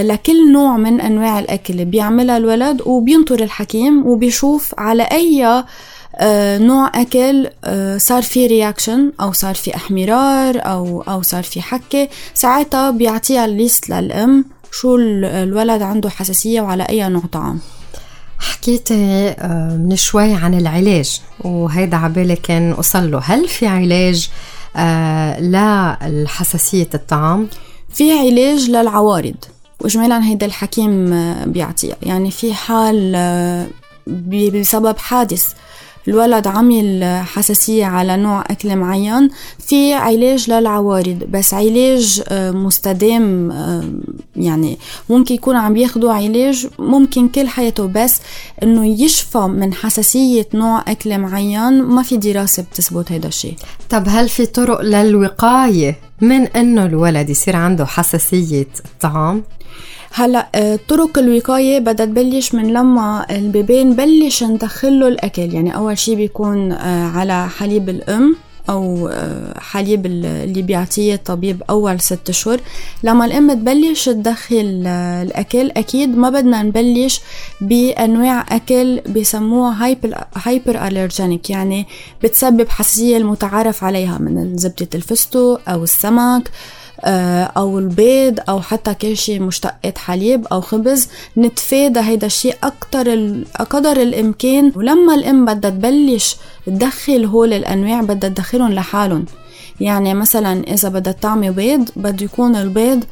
لكل 0.03 0.53
نوع 0.53 0.77
من 0.77 1.01
أنواع 1.01 1.39
الأكل 1.39 1.85
بيعملها 1.85 2.37
الولد 2.37 2.83
وبينطر 2.87 3.43
الحكيم 3.43 4.07
وبيشوف 4.07 4.75
على 4.79 5.03
أي 5.03 5.65
آه، 6.17 6.59
نوع 6.59 6.91
أكل 6.95 7.49
آه، 7.65 7.99
صار 7.99 8.23
في 8.23 8.47
reaction 8.47 9.13
أو 9.21 9.33
صار 9.33 9.55
في 9.55 9.77
احمرار 9.77 10.57
أو 10.57 11.03
أو 11.03 11.23
صار 11.23 11.43
في 11.43 11.63
حكة 11.63 12.09
ساعتها 12.35 12.91
بيعطيها 12.91 13.45
الليست 13.45 13.91
للأم 13.91 14.45
شو 14.73 14.97
الولد 14.97 15.83
عنده 15.83 16.11
حساسية 16.11 16.61
وعلى 16.61 16.83
أي 16.83 17.09
نوع 17.09 17.23
طعام 17.33 17.59
حكيتي 18.39 19.35
من 19.79 19.97
شوي 19.97 20.35
عن 20.35 20.55
العلاج 20.55 21.21
وهيدا 21.41 21.97
عبالي 21.97 22.37
كان 22.37 22.73
وصل 22.73 23.11
له 23.11 23.19
هل 23.19 23.49
في 23.49 23.67
علاج 23.67 24.31
للحساسية 25.41 26.89
الطعام؟ 26.95 27.49
في 27.93 28.19
علاج 28.19 28.71
للعوارض. 28.71 29.37
واجمالا 29.81 30.25
هيدا 30.25 30.47
الحكيم 30.47 31.11
بيعطيها 31.45 31.97
يعني 32.03 32.31
في 32.31 32.55
حال 32.55 33.13
آه، 33.17 33.67
بسبب 34.07 34.99
حادث 34.99 35.53
الولد 36.09 36.47
عمل 36.47 37.05
حساسية 37.25 37.85
على 37.85 38.17
نوع 38.17 38.41
أكل 38.41 38.77
معين 38.77 39.31
في 39.59 39.93
علاج 39.95 40.51
للعوارض 40.51 41.25
بس 41.29 41.55
علاج 41.55 42.23
آه، 42.29 42.51
مستدام 42.51 43.51
آه، 43.51 43.85
يعني 44.37 44.79
ممكن 45.11 45.35
يكون 45.35 45.57
عم 45.57 45.75
بياخدوا 45.75 46.13
علاج 46.13 46.69
ممكن 46.79 47.29
كل 47.29 47.49
حياته 47.49 47.87
بس 47.87 48.21
إنه 48.63 48.87
يشفى 48.87 49.39
من 49.39 49.75
حساسية 49.75 50.47
نوع 50.55 50.85
أكل 50.89 51.19
معين 51.19 51.83
ما 51.83 52.03
في 52.03 52.17
دراسة 52.17 52.63
بتثبت 52.63 53.13
هذا 53.13 53.29
الشيء 53.29 53.55
طب 53.91 54.05
هل 54.09 54.29
في 54.29 54.47
طرق 54.47 54.81
للوقاية 54.81 55.99
من 56.21 56.47
إنه 56.47 56.85
الولد 56.85 57.31
يصير 57.31 57.57
عنده 57.57 57.87
حساسية 57.87 58.67
الطعام؟ 58.85 59.43
هلا 60.13 60.49
آه، 60.55 60.79
طرق 60.89 61.19
الوقاية 61.19 61.79
بدها 61.79 62.07
تبلش 62.07 62.55
من 62.55 62.73
لما 62.73 63.27
البيبين 63.31 63.93
بلش 63.95 64.43
ندخله 64.43 65.09
الأكل. 65.09 65.55
يعني 65.55 65.77
أول 65.77 65.99
شي 65.99 66.15
بيكون 66.17 66.73
آه، 66.73 67.09
على 67.09 67.49
حليب 67.49 67.89
الأم 67.89 68.37
أو 68.71 69.09
آه، 69.09 69.59
حليب 69.61 70.07
اللي 70.07 70.63
بيعطيه 70.63 71.15
الطبيب 71.15 71.63
أول 71.71 72.01
ست 72.01 72.29
أشهر 72.29 72.61
لما 73.03 73.25
الأم 73.25 73.53
تبلش 73.53 74.05
تدخل 74.05 74.87
الأكل 75.23 75.71
أكيد 75.71 76.17
ما 76.17 76.31
بدنا 76.31 76.63
نبلش 76.63 77.21
بأنواع 77.61 78.47
أكل 78.57 79.01
بيسموها 79.07 79.85
hyper, 79.85 80.25
hyper 80.45 80.87
allergenic. 80.89 81.51
يعني 81.51 81.87
بتسبب 82.23 82.69
حساسية 82.69 83.17
المتعارف 83.17 83.85
عليها 83.85 84.19
من 84.19 84.57
زبدة 84.57 84.89
الفستق 84.95 85.61
أو 85.69 85.85
السمك 85.85 86.49
آه، 86.49 86.80
أو 87.05 87.79
البيض 87.79 88.41
أو 88.49 88.61
حتى 88.61 88.95
كل 88.95 89.17
شيء 89.17 89.43
مشتقات 89.43 89.99
حليب 89.99 90.47
أو 90.47 90.61
خبز 90.61 91.09
نتفادى 91.37 92.01
هيدا 92.01 92.27
الشيء 92.27 92.57
أكتر 92.63 93.09
قدر 93.71 94.03
الإمكان. 94.03 94.73
ولما 94.77 95.15
الأم 95.15 95.45
بدها 95.45 95.71
تبلش 95.71 96.37
تدخل 96.67 97.25
هول 97.25 97.53
الأنواع 97.53 98.01
بدها 98.01 98.31
تدخلهم 98.31 98.73
لحالهم. 98.73 99.25
يعني 99.81 100.15
مثلا 100.15 100.65
إذا 100.73 100.89
بدها 100.89 101.13
تعمل 101.13 101.53
بيض 101.53 101.89
بده 101.97 102.25
يكون 102.25 102.57
البيض 102.57 103.05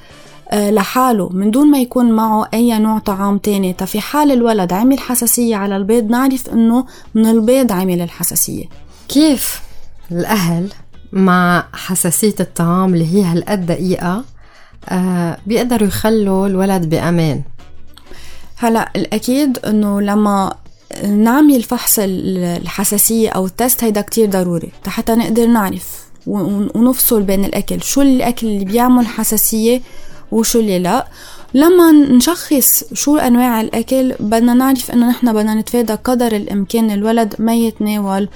آه، 0.51 0.71
لحاله 0.71 1.29
من 1.29 1.51
دون 1.51 1.71
ما 1.71 1.79
يكون 1.81 2.13
معه 2.13 2.49
أي 2.55 2.79
نوع 2.79 2.99
طعام 2.99 3.39
تاني. 3.39 3.75
ففي 3.79 4.01
حال 4.01 4.33
الولد 4.33 4.73
عمل 4.73 4.99
حساسية 4.99 5.57
على 5.57 5.77
البيض 5.77 6.11
نعرف 6.11 6.49
إنه 6.49 6.87
من 7.15 7.27
البيض 7.27 7.73
عمل 7.73 8.01
الحساسية. 8.01 8.65
كيف 9.09 9.61
الأهل 10.13 10.69
مع 11.13 11.67
حساسية 11.73 12.35
الطعام 12.41 12.95
اللي 12.95 13.15
هي 13.15 13.23
هالقد 13.23 13.67
دقيقة 13.67 14.25
آه 14.89 15.39
بيقدروا 15.47 15.89
يخلوا 15.89 16.47
الولد 16.47 16.89
بأمان. 16.91 17.43
هلا 18.57 18.91
الأكيد 18.97 19.59
إنه 19.59 20.01
لما 20.01 20.55
نعمل 21.07 21.63
فحص 21.63 21.99
الحساسية 22.03 23.29
أو 23.31 23.47
التست 23.47 23.85
هيدا 23.85 24.01
كتير 24.01 24.31
ضروري 24.31 24.73
حتى 24.87 25.13
نقدر 25.15 25.47
نعرف 25.47 26.09
ونفصل 26.27 27.23
بين 27.23 27.45
الأكل 27.45 27.83
شو 27.83 28.03
الأكل 28.03 28.47
اللي 28.47 28.65
بيعمل 28.65 29.07
حساسية 29.07 29.81
وشو 30.33 30.59
اللي 30.61 30.79
لا. 30.79 31.07
لما 31.55 31.93
نشخص 31.93 32.85
شو 32.95 33.17
أنواع 33.17 33.61
الأكل 33.61 34.15
بدنا 34.21 34.55
نعرف 34.55 34.91
إنه 34.91 35.09
نحن 35.11 35.33
بدنا 35.33 35.55
نتفادى 35.55 35.93
قدر 35.93 36.37
الإمكان 36.37 36.91
الولد 36.91 37.35
ما 37.39 37.55
يتناول 37.55 38.29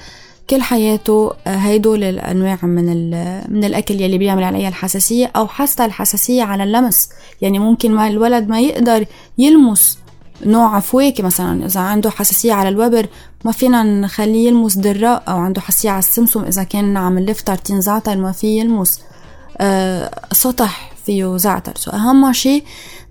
كل 0.50 0.62
حياته 0.62 1.32
آه، 1.46 1.56
هيدول 1.56 2.04
الأنواع 2.04 2.58
من 2.62 3.10
من 3.54 3.64
الأكل 3.64 4.00
يلي 4.00 4.18
بيعمل 4.18 4.44
عليها 4.44 4.68
الحساسية 4.68 5.30
أو 5.36 5.46
حتى 5.48 5.84
الحساسية 5.84 6.42
على 6.42 6.64
اللمس. 6.64 7.08
يعني 7.40 7.58
ممكن 7.58 7.92
ما 7.94 8.06
الولد 8.08 8.48
ما 8.48 8.60
يقدر 8.60 9.06
يلمس 9.38 9.98
نوع 10.46 10.80
فواكه 10.80 11.24
مثلا. 11.24 11.66
إذا 11.66 11.80
عنده 11.80 12.10
حساسية 12.10 12.52
على 12.52 12.68
الوبر 12.68 13.06
ما 13.44 13.52
فينا 13.52 13.82
نخليه 13.82 14.48
يلمس 14.48 14.74
دراء 14.74 15.22
أو 15.28 15.38
عنده 15.38 15.60
حساسية 15.60 15.90
على 15.90 15.98
السمسم. 15.98 16.44
إذا 16.44 16.62
كان 16.62 16.96
عم 16.96 17.18
نلف 17.18 17.40
تارتين 17.40 17.80
زعتر 17.80 18.16
ما 18.16 18.32
فيه 18.32 18.60
يلمس. 18.60 19.00
آه 19.58 20.10
سطح 20.32 20.92
فيه 21.06 21.36
زعتر. 21.36 21.72
سو 21.76 21.90
أهم 21.90 22.32
شيء 22.32 22.64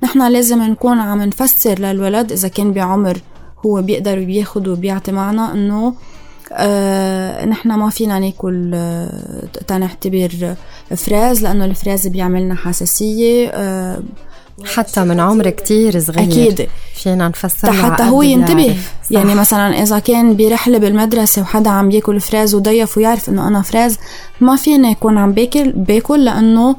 نحن 0.03 0.27
لازم 0.27 0.61
نكون 0.61 0.99
عم 0.99 1.21
نفسر 1.21 1.79
للولد 1.79 2.31
إذا 2.31 2.47
كان 2.47 2.73
بعمر 2.73 3.21
هو 3.65 3.81
بيقدر 3.81 4.19
بياخد 4.19 4.67
وبيعطي 4.67 5.11
معنا 5.11 5.53
إنه 5.53 5.93
آه 6.53 7.45
نحن 7.45 7.71
ما 7.71 7.89
فينا 7.89 8.19
ناكل 8.19 8.71
آه 8.73 9.43
تنعتبر 9.67 10.55
fraise 10.95 11.43
لأنه 11.43 11.65
ال 11.65 11.71
fraise 11.71 12.07
بيعملنا 12.07 12.55
حساسية 12.55 13.49
آه 13.49 14.03
حتى 14.65 15.03
من 15.03 15.19
عمر 15.19 15.49
كتير 15.49 15.99
صغير. 15.99 16.23
أكيد. 16.23 16.67
فينا 16.95 17.27
نفسر 17.27 17.71
حتى 17.71 18.03
هو 18.03 18.21
ينتبه. 18.21 18.75
يعني 19.11 19.35
مثلا 19.35 19.81
إذا 19.83 19.99
كان 19.99 20.35
برحلة 20.35 20.77
بالمدرسة 20.77 21.41
وحدا 21.41 21.69
عم 21.69 21.89
بياكل 21.89 22.19
fraise 22.19 22.55
وضيف 22.55 22.97
ويعرف 22.97 23.29
إنه 23.29 23.47
أنا 23.47 23.61
fraise 23.61 23.97
ما 24.41 24.55
فيني 24.55 24.91
اكون 24.91 25.17
عم 25.17 25.31
باكل 25.31 25.71
باكل 25.71 26.25
لأنه 26.25 26.75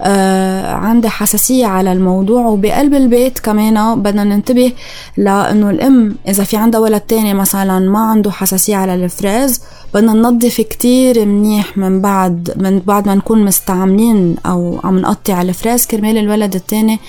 آه 0.00 0.72
عندي 0.72 1.08
حساسية 1.08 1.66
على 1.66 1.92
الموضوع 1.92 2.46
وبقلب 2.46 2.94
البيت 2.94 3.38
كمان 3.38 4.02
بدنا 4.02 4.24
ننتبه 4.24 4.72
لأنه 5.16 5.70
الأم 5.70 6.16
إذا 6.28 6.44
في 6.44 6.56
عندها 6.56 6.80
ولد 6.80 7.00
تاني 7.00 7.34
مثلا 7.34 7.78
ما 7.78 7.98
عنده 7.98 8.30
حساسية 8.30 8.76
على 8.76 8.94
ال 8.94 9.03
fraise 9.03 9.60
بدنا 9.94 10.12
ننظف 10.12 10.60
كتير 10.60 11.24
منيح 11.26 11.78
من 11.78 12.00
بعد 12.00 12.52
من 12.56 12.78
بعد 12.78 13.06
ما 13.06 13.14
نكون 13.14 13.44
مستعملين 13.44 14.36
أو 14.46 14.80
عم 14.84 14.98
نقطع 14.98 15.42
الفراز 15.42 15.86
كرمال 15.86 16.18
الولد 16.18 16.54
التاني 16.54 17.00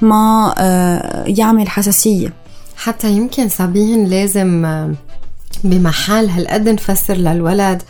ما 0.00 0.54
آه 0.58 1.24
يعمل 1.26 1.68
حساسية. 1.68 2.32
حتى 2.76 3.12
يمكن 3.12 3.48
سابين 3.48 4.06
لازم 4.06 4.64
آه، 4.64 4.94
بمحل 5.64 6.28
هالقد 6.28 6.68
نفسر 6.68 7.14
للولد 7.14 7.82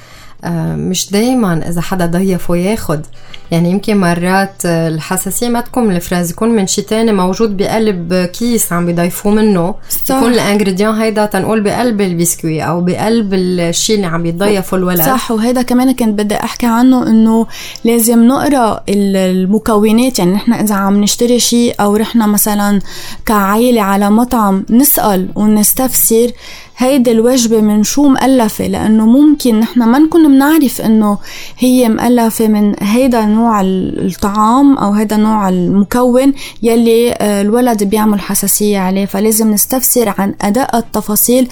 آه، 0.44 0.76
مش 0.76 1.11
دايما 1.11 1.68
إذا 1.68 1.80
حدا 1.80 2.06
ضيفه 2.06 2.56
ياخد 2.56 3.06
يعني 3.52 3.71
يمكن 3.71 3.97
مرات 4.00 4.66
الحساسية 4.66 5.49
ما 5.49 5.61
تكون 5.61 5.85
من 5.85 5.97
الفراز 5.97 6.30
يكون 6.30 6.49
من 6.49 6.66
شي 6.66 6.82
تاني 6.82 7.12
موجود 7.12 7.56
بقلب 7.56 8.14
كيس 8.14 8.73
عم 8.73 8.87
بيضيفوه 8.87 9.32
منه. 9.32 9.75
صح. 10.04 10.16
يكون 10.16 10.32
ال 10.32 10.38
ingrédient 10.38 10.94
هيدا 10.94 11.26
تنقول 11.26 11.61
بقلب 11.61 12.00
البسكوي 12.00 12.62
أو 12.62 12.80
بقلب 12.80 13.35
الشيء 13.35 13.97
اللي 13.97 14.06
عم 14.06 14.26
يتضيفه 14.26 14.76
الولد. 14.76 15.02
صح 15.02 15.30
وهيدا 15.30 15.62
كمان 15.62 15.94
كنت 15.94 16.21
بدي 16.21 16.35
أحكي 16.35 16.66
عنه 16.66 17.06
إنه 17.06 17.47
لازم 17.85 18.26
نقرأ 18.26 18.82
المكونات. 18.88 20.18
يعني 20.18 20.32
نحن 20.32 20.52
إذا 20.52 20.75
عم 20.75 21.00
نشتري 21.00 21.38
شيء 21.38 21.75
أو 21.80 21.97
رحنا 21.97 22.26
مثلا 22.26 22.80
كعائلة 23.26 23.82
على 23.82 24.11
مطعم 24.11 24.64
نسأل 24.71 25.28
ونستفسر 25.37 26.30
هيدي 26.76 27.12
الوجبة 27.12 27.61
من 27.61 27.82
شو 27.82 28.09
مألفة 28.09 28.66
لأنه 28.66 29.06
ممكن 29.06 29.61
نحن 29.61 29.82
ما 29.82 29.99
نكون 29.99 30.28
بنعرف 30.28 30.80
إنه 30.80 31.18
هي 31.59 31.88
مألفة 31.88 32.49
من 32.49 32.75
هيدا 32.80 33.26
نوع 33.42 33.61
الطعام 33.61 34.78
أو 34.78 34.92
هيدا 34.92 35.16
نوع 35.16 35.49
المكون 35.49 36.32
يلي 36.62 37.12
آه، 37.12 37.42
الولد 37.42 37.84
بيعمل 37.84 38.20
حساسية 38.20 38.78
عليه 38.78 39.06
فلازم 39.06 39.50
نستفسر 39.50 40.14
عن 40.18 40.34
أداء 40.40 40.78
التفاصيل 40.78 41.49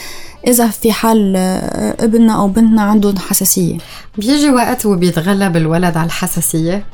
إذا 0.47 0.67
في 0.69 0.93
حال 0.93 1.35
آه، 1.37 2.05
ابننا 2.05 2.33
أو 2.33 2.49
بنتنا 2.49 2.83
عندهم 2.83 3.19
حساسية. 3.19 3.79
بيجي 4.19 4.51
وقت 4.51 4.87
وبيتغلب 4.87 5.57
الولد 5.57 5.97
على 5.97 6.07
الحساسية؟ 6.07 6.85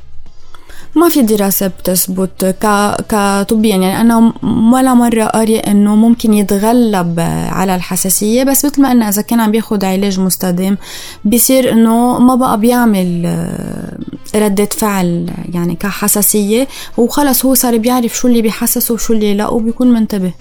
ما 0.97 1.09
في 1.09 1.23
دراسة 1.23 1.67
بتثبت 1.67 2.45
ك... 2.45 2.67
كطبيا. 3.09 3.77
يعني 3.77 4.01
أنا 4.01 4.33
ولا 4.73 4.95
مرة 4.95 5.25
قارية 5.25 5.59
إنه 5.59 5.97
ممكن 5.97 6.35
يتغلب 6.35 7.21
على 7.51 7.75
الحساسية 7.75 8.43
بس 8.43 8.65
مثل 8.65 8.83
ما 8.83 8.91
قلنا 8.91 9.09
إذا 9.09 9.23
كان 9.23 9.41
عم 9.41 9.51
بياخد 9.51 9.85
علاج 9.85 10.21
مستدام 10.21 10.79
بيصير 11.25 11.73
إنه 11.73 12.19
ما 12.19 12.35
بقى 12.35 12.61
بيعمل 12.61 13.23
آه، 13.27 13.99
ردة 14.35 14.65
فعل 14.65 15.31
يعني 15.53 15.75
كحساسية 15.77 16.69
وخلص 16.97 17.45
هو 17.45 17.55
صار 17.55 17.77
بيعرف 17.79 18.17
شو 18.17 18.29
اللي 18.29 18.43
بيحسسه 18.43 18.95
وشو 18.95 19.13
اللي 19.13 19.35
لا 19.35 19.49
وبيكون 19.49 19.93
منتبه. 19.93 20.33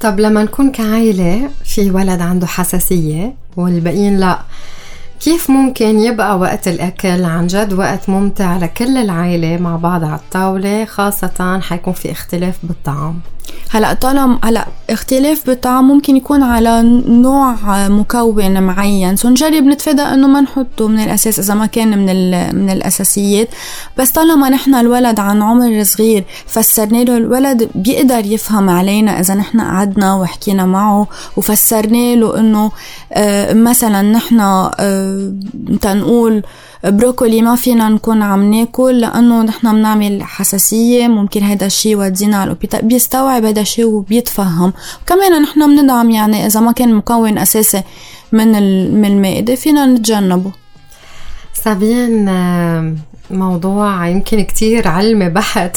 طب 0.00 0.20
لما 0.20 0.42
نكون 0.42 0.70
كعائلة 0.70 1.50
في 1.64 1.90
ولد 1.90 2.20
عنده 2.20 2.46
حساسية 2.46 3.34
والباقيين 3.56 4.20
لا 4.20 4.38
كيف 5.20 5.50
ممكن 5.50 5.98
يبقى 5.98 6.38
وقت 6.38 6.68
الأكل 6.68 7.24
عن 7.24 7.46
جد 7.46 7.72
وقت 7.72 8.08
ممتع 8.08 8.56
لكل 8.56 8.96
العائلة 8.96 9.56
مع 9.56 9.76
بعض 9.76 10.04
على 10.04 10.14
الطاولة؟ 10.14 10.84
خاصة 10.84 11.60
حيكون 11.62 11.92
في 11.92 12.12
اختلاف 12.12 12.58
بالطعام 12.62 13.20
هلا 13.70 13.92
طالما 13.92 14.38
هلا 14.44 14.66
اختلاف 14.90 15.46
بالطعام 15.46 15.88
ممكن 15.88 16.16
يكون 16.16 16.42
على 16.42 16.82
نوع 17.06 17.56
مكون 17.88 18.62
معين. 18.62 19.16
سو 19.16 19.28
نجرب 19.28 19.64
نتفادى 19.64 20.02
إنه 20.02 20.26
ما 20.26 20.40
نحطه 20.40 20.88
من 20.88 21.00
الأساس 21.00 21.38
إذا 21.38 21.54
ما 21.54 21.66
كان 21.66 21.98
من 21.98 22.06
من 22.54 22.70
الأساسيات. 22.70 23.48
بس 23.98 24.10
طالما 24.10 24.48
نحن 24.48 24.74
الولد 24.74 25.20
عن 25.20 25.42
عمر 25.42 25.84
صغير 25.84 26.24
فسرنا 26.46 26.98
له 27.04 27.16
الولد 27.16 27.70
بيقدر 27.74 28.26
يفهم 28.26 28.70
علينا 28.70 29.20
إذا 29.20 29.34
نحن 29.34 29.60
قعدنا 29.60 30.14
وحكينا 30.14 30.66
معه 30.66 31.06
وفسرنا 31.36 32.14
له 32.14 32.38
إنه 32.38 32.70
آه 33.12 33.52
مثلا 33.52 34.02
نحن 34.02 34.40
آه 34.40 35.32
تنقول 35.80 36.42
بروكولي 36.84 37.42
ما 37.42 37.56
فينا 37.56 37.88
نكون 37.88 38.22
عم 38.22 38.54
ناكل 38.54 39.00
لأنه 39.00 39.42
نحن 39.42 39.72
بنعمل 39.72 40.22
حساسية. 40.22 41.08
ممكن 41.08 41.42
هذا 41.42 41.66
الشيء 41.66 41.92
يودينا 41.92 42.36
على 42.36 42.44
الاوبيتال 42.44 42.82
بيستوعب 42.82 43.44
هذا 43.44 43.60
الشيء 43.60 43.84
وبيتفهم. 43.84 44.72
وكمان 45.02 45.42
نحن 45.42 45.76
بندعم 45.76 46.10
يعني 46.10 46.46
إذا 46.46 46.60
ما 46.60 46.72
كان 46.72 46.94
مكون 46.94 47.38
أساسي 47.38 47.82
من 48.32 48.48
من 49.00 49.04
المائدة 49.04 49.54
فينا 49.54 49.86
نتجنبه. 49.86 50.52
سابين 51.64 52.30
موضوع 53.30 54.08
يمكن 54.08 54.40
كتير 54.40 54.88
علمي 54.88 55.28
بحت 55.28 55.76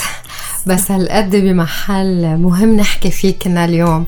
بس 0.67 0.91
هالقد 0.91 1.35
بمحل 1.35 2.37
مهم 2.37 2.75
نحكي 2.75 3.11
فيه 3.11 3.39
كنا 3.39 3.65
اليوم. 3.65 4.05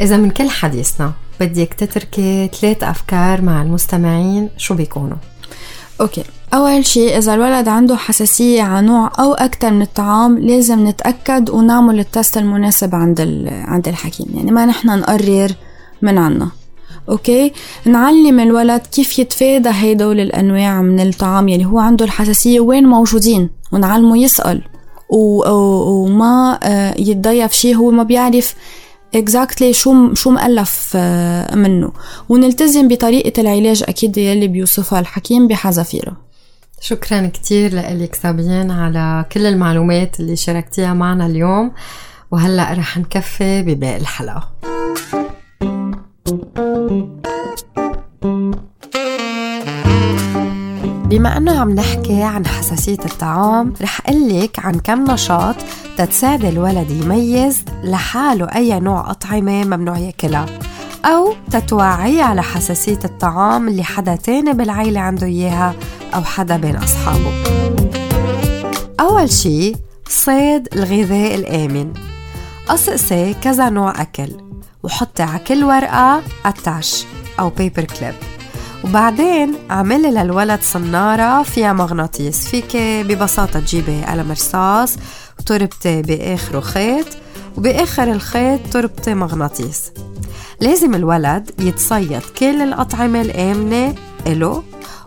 إذا 0.00 0.16
من 0.16 0.30
كل 0.30 0.50
حديثنا 0.50 1.12
بدك 1.40 1.74
تتركي 1.74 2.50
ثلاث 2.60 2.84
أفكار 2.84 3.42
مع 3.42 3.62
المستمعين 3.62 4.48
شو 4.56 4.74
بيكونوا؟ 4.74 5.16
أوكي. 6.00 6.24
أول 6.54 6.86
شيء 6.86 7.18
إذا 7.18 7.34
الولد 7.34 7.68
عنده 7.68 7.96
حساسية 7.96 8.62
على 8.62 8.86
نوع 8.86 9.12
أو 9.18 9.34
أكثر 9.34 9.70
من 9.70 9.82
الطعام 9.82 10.38
لازم 10.38 10.88
نتأكد 10.88 11.50
ونعمل 11.50 12.00
ال 12.00 12.08
test 12.08 12.38
المناسب 12.38 12.94
عند 12.94 13.20
عند 13.50 13.88
الحكيم. 13.88 14.26
يعني 14.34 14.50
ما 14.50 14.66
نحن 14.66 14.98
نقرر 14.98 15.52
من 16.02 16.18
عنا. 16.18 16.48
أوكي؟ 17.08 17.52
نعلم 17.84 18.40
الولد 18.40 18.80
كيف 18.80 19.18
يتفادى 19.18 19.68
هيدول 19.72 20.20
الأنواع 20.20 20.82
من 20.82 21.00
الطعام. 21.00 21.48
يلي 21.48 21.64
هو 21.64 21.78
عنده 21.78 22.04
الحساسية 22.04 22.60
وين 22.60 22.86
موجودين 22.86 23.50
ونعلمه 23.72 24.18
يسأل. 24.18 24.62
وما 25.08 26.58
آه، 26.62 26.94
يتضيف 26.98 27.52
شيء 27.52 27.76
هو 27.76 27.90
ما 27.90 28.02
بيعرف 28.02 28.54
exactly 29.18 29.72
شو 29.72 30.14
شو 30.14 30.30
مؤلف 30.30 30.92
آه، 30.96 31.54
منه. 31.54 31.92
ونلتزم 32.28 32.88
بطريقة 32.88 33.40
العلاج 33.40 33.84
أكيد 33.88 34.16
يلي 34.16 34.48
بيوصفها 34.48 35.00
الحكيم 35.00 35.48
بحذافيره. 35.48 36.16
شكرا 36.80 37.26
كتير 37.26 37.74
لك 37.74 38.14
سابين 38.14 38.70
على 38.70 39.24
كل 39.32 39.46
المعلومات 39.46 40.20
اللي 40.20 40.36
شاركتيها 40.36 40.94
معنا 40.94 41.26
اليوم. 41.26 41.72
وهلأ 42.30 42.72
رح 42.72 42.98
نكفي 42.98 43.62
بباقي 43.62 43.96
الحلقة. 43.96 44.48
بما 51.06 51.36
إنه 51.36 51.60
عم 51.60 51.70
نحكي 51.70 52.22
عن 52.22 52.46
حساسية 52.46 52.98
الطعام 53.04 53.74
رح 53.82 54.00
قلك 54.00 54.58
عن 54.58 54.74
كم 54.74 55.10
نشاط 55.10 55.56
تتساعد 55.96 56.44
الولد 56.44 56.90
يميز 56.90 57.64
لحاله 57.84 58.46
أي 58.54 58.80
نوع 58.80 59.10
أطعمة 59.10 59.64
ممنوع 59.64 59.98
ياكلها 59.98 60.46
أو 61.04 61.34
تتوعيه 61.50 62.22
على 62.22 62.42
حساسية 62.42 62.98
الطعام 63.04 63.68
اللي 63.68 63.84
حدا 63.84 64.16
تاني 64.16 64.52
بالعيلة 64.52 65.00
عنده 65.00 65.26
إياها 65.26 65.74
أو 66.14 66.24
حدا 66.24 66.56
بين 66.56 66.76
أصحابه. 66.76 67.32
أول 69.00 69.30
شي 69.30 69.72
صيد 70.08 70.68
الغذاء 70.72 71.34
الآمن. 71.34 71.92
قصقصي 72.68 73.34
كذا 73.34 73.68
نوع 73.68 74.00
أكل 74.02 74.28
وحطي 74.82 75.22
على 75.22 75.38
كل 75.38 75.64
ورقة 75.64 76.22
أتاش 76.46 77.04
أو 77.40 77.50
بيبر 77.50 77.84
كليب 77.84 78.14
وبعدين 78.84 79.54
اعملي 79.70 80.10
للولد 80.10 80.60
صنارة 80.62 81.42
فيها 81.42 81.72
مغناطيس. 81.72 82.48
فيك 82.48 82.76
ببساطة 82.76 83.60
تجيبي 83.60 84.04
قلم 84.04 84.32
رصاص 84.32 84.96
وتربطي 85.46 86.02
بآخره 86.02 86.60
خيط 86.60 87.06
وبآخر 87.56 88.12
الخيط 88.12 88.60
تربطي 88.72 89.14
مغناطيس. 89.14 89.92
لازم 90.60 90.94
الولد 90.94 91.50
يتصيد 91.58 92.22
كل 92.38 92.62
الأطعمة 92.62 93.20
الآمنة 93.20 93.94
إله 94.26 94.62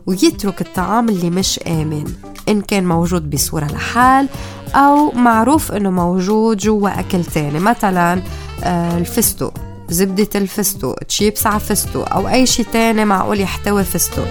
ويترك 0.06 0.62
الطعام 0.62 1.10
اللي 1.10 1.30
مش 1.30 1.60
آمن 1.68 2.14
إن 2.50 2.62
كان 2.62 2.86
موجود 2.86 3.30
بصورة 3.30 3.66
لحال 3.66 4.30
أو 4.76 5.12
معروف 5.12 5.72
إنه 5.72 5.90
موجود 5.90 6.58
جوا 6.58 7.00
أكل 7.00 7.26
تاني. 7.26 7.60
مثلا 7.60 8.22
آه، 8.64 8.98
الفستق 8.98 9.54
زبدة 9.90 10.30
الفستق 10.36 10.96
تشيبس 11.08 11.48
على 11.48 11.60
فستق 11.60 12.14
أو 12.14 12.30
أي 12.30 12.46
شي 12.46 12.64
تاني 12.64 13.06
معقول 13.06 13.40
يحتوي 13.40 13.84
فستق 13.84 14.28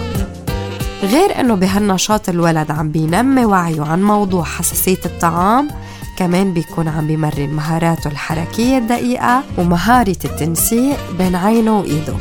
غير 1.03 1.39
إنه 1.39 1.55
بهالنشاط 1.55 2.29
الولد 2.29 2.71
عم 2.71 2.91
بينمي 2.91 3.45
وعيه 3.45 3.81
عن 3.81 4.03
موضوع 4.03 4.43
حساسية 4.43 4.99
الطعام 5.05 5.67
كمان 6.19 6.53
بيكون 6.53 6.87
عم 6.87 7.07
بيمرن 7.07 7.49
مهاراته 7.49 8.07
الحركية 8.07 8.77
الدقيقة 8.77 9.43
ومهارة 9.57 10.17
التنسيق 10.25 10.97
بين 11.17 11.35
عينه 11.35 11.79
وإيده. 11.79 12.13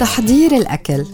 تحضير 0.00 0.56
الأكل. 0.56 1.04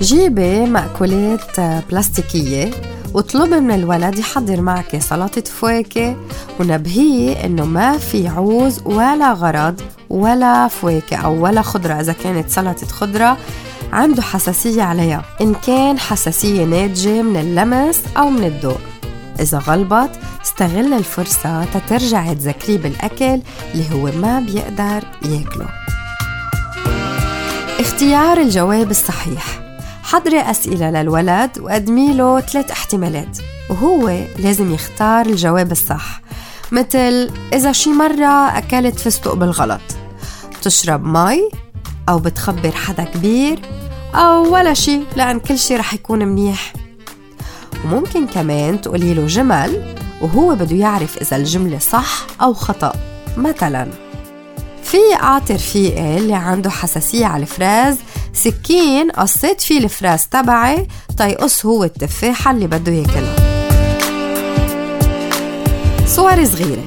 جيبي 0.00 0.66
مأكولات 0.66 1.60
بلاستيكية 1.60 2.70
واطلبي 3.14 3.60
من 3.60 3.70
الولد 3.70 4.18
يحضر 4.18 4.60
معك 4.60 4.98
سلطة 4.98 5.40
فواكه 5.40 6.16
ونبهيه 6.60 7.44
إنه 7.44 7.64
ما 7.64 7.98
في 7.98 8.28
عوز 8.28 8.80
ولا 8.84 9.32
غرض 9.32 9.80
ولا 10.10 10.68
فواكه 10.68 11.16
أو 11.16 11.44
ولا 11.44 11.62
خضرة. 11.62 12.00
إذا 12.00 12.12
كانت 12.12 12.50
سلطة 12.50 12.86
خضرة 12.86 13.36
عنده 13.92 14.22
حساسية 14.22 14.82
عليها 14.82 15.24
إن 15.40 15.54
كان 15.54 15.98
حساسية 15.98 16.64
ناتجة 16.64 17.22
من 17.22 17.36
اللمس 17.36 18.02
أو 18.16 18.30
من 18.30 18.44
الضوء. 18.44 18.78
إذا 19.40 19.58
غلبت 19.58 20.10
استغل 20.44 20.92
الفرصة 20.92 21.64
تترجع 21.64 22.32
تذكريه 22.32 22.78
بالأكل 22.78 23.40
اللي 23.74 23.84
هو 23.92 24.20
ما 24.20 24.40
بيقدر 24.40 25.04
ياكله. 25.22 25.68
اختيار 27.80 28.40
الجواب 28.40 28.90
الصحيح. 28.90 29.44
حضري 30.02 30.40
أسئلة 30.40 30.90
للولد 30.90 31.58
وقدمي 31.60 32.12
له 32.14 32.40
ثلاث 32.40 32.70
احتمالات 32.70 33.38
وهو 33.70 34.18
لازم 34.38 34.74
يختار 34.74 35.26
الجواب 35.26 35.72
الصح. 35.72 36.20
مثل 36.72 37.30
إذا 37.52 37.72
شي 37.72 37.90
مرة 37.90 38.58
أكلت 38.58 39.00
فستق 39.00 39.34
بالغلط 39.34 39.80
بتشرب 40.58 41.04
مي 41.04 41.48
أو 42.08 42.18
بتخبر 42.18 42.70
حدا 42.70 43.04
كبير 43.04 43.60
أو 44.14 44.54
ولا 44.54 44.74
شي 44.74 45.00
لأن 45.16 45.40
كل 45.40 45.58
شي 45.58 45.76
رح 45.76 45.94
يكون 45.94 46.24
منيح. 46.24 46.72
وممكن 47.84 48.26
كمان 48.26 48.80
تقولي 48.80 49.14
له 49.14 49.26
جمل 49.26 49.94
وهو 50.20 50.54
بده 50.54 50.76
يعرف 50.76 51.18
إذا 51.18 51.36
الجملة 51.36 51.78
صح 51.78 52.26
أو 52.42 52.54
خطأ. 52.54 52.92
مثلا 53.36 53.88
في 54.82 54.98
أعطي 55.22 55.54
رفيقي 55.54 56.18
اللي 56.18 56.34
عنده 56.34 56.70
حساسية 56.70 57.26
على 57.26 57.42
الفراز 57.42 57.96
سكين 58.32 59.10
قصيت 59.10 59.60
فيه 59.60 59.78
الفراز 59.78 60.26
تبعي 60.26 60.88
تيقص 61.16 61.66
هو 61.66 61.84
التفاحة 61.84 62.50
اللي 62.50 62.66
بده 62.66 62.92
ياكلها. 62.92 63.36
صور 66.06 66.44
صغيرة. 66.44 66.84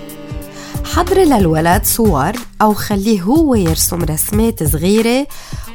حضري 0.94 1.26
للولد 1.26 1.82
صور 1.86 2.32
أو 2.62 2.74
خليه 2.74 3.22
هو 3.22 3.56
يرسم 3.56 4.04
رسمات 4.04 4.64
صغيرة 4.64 5.28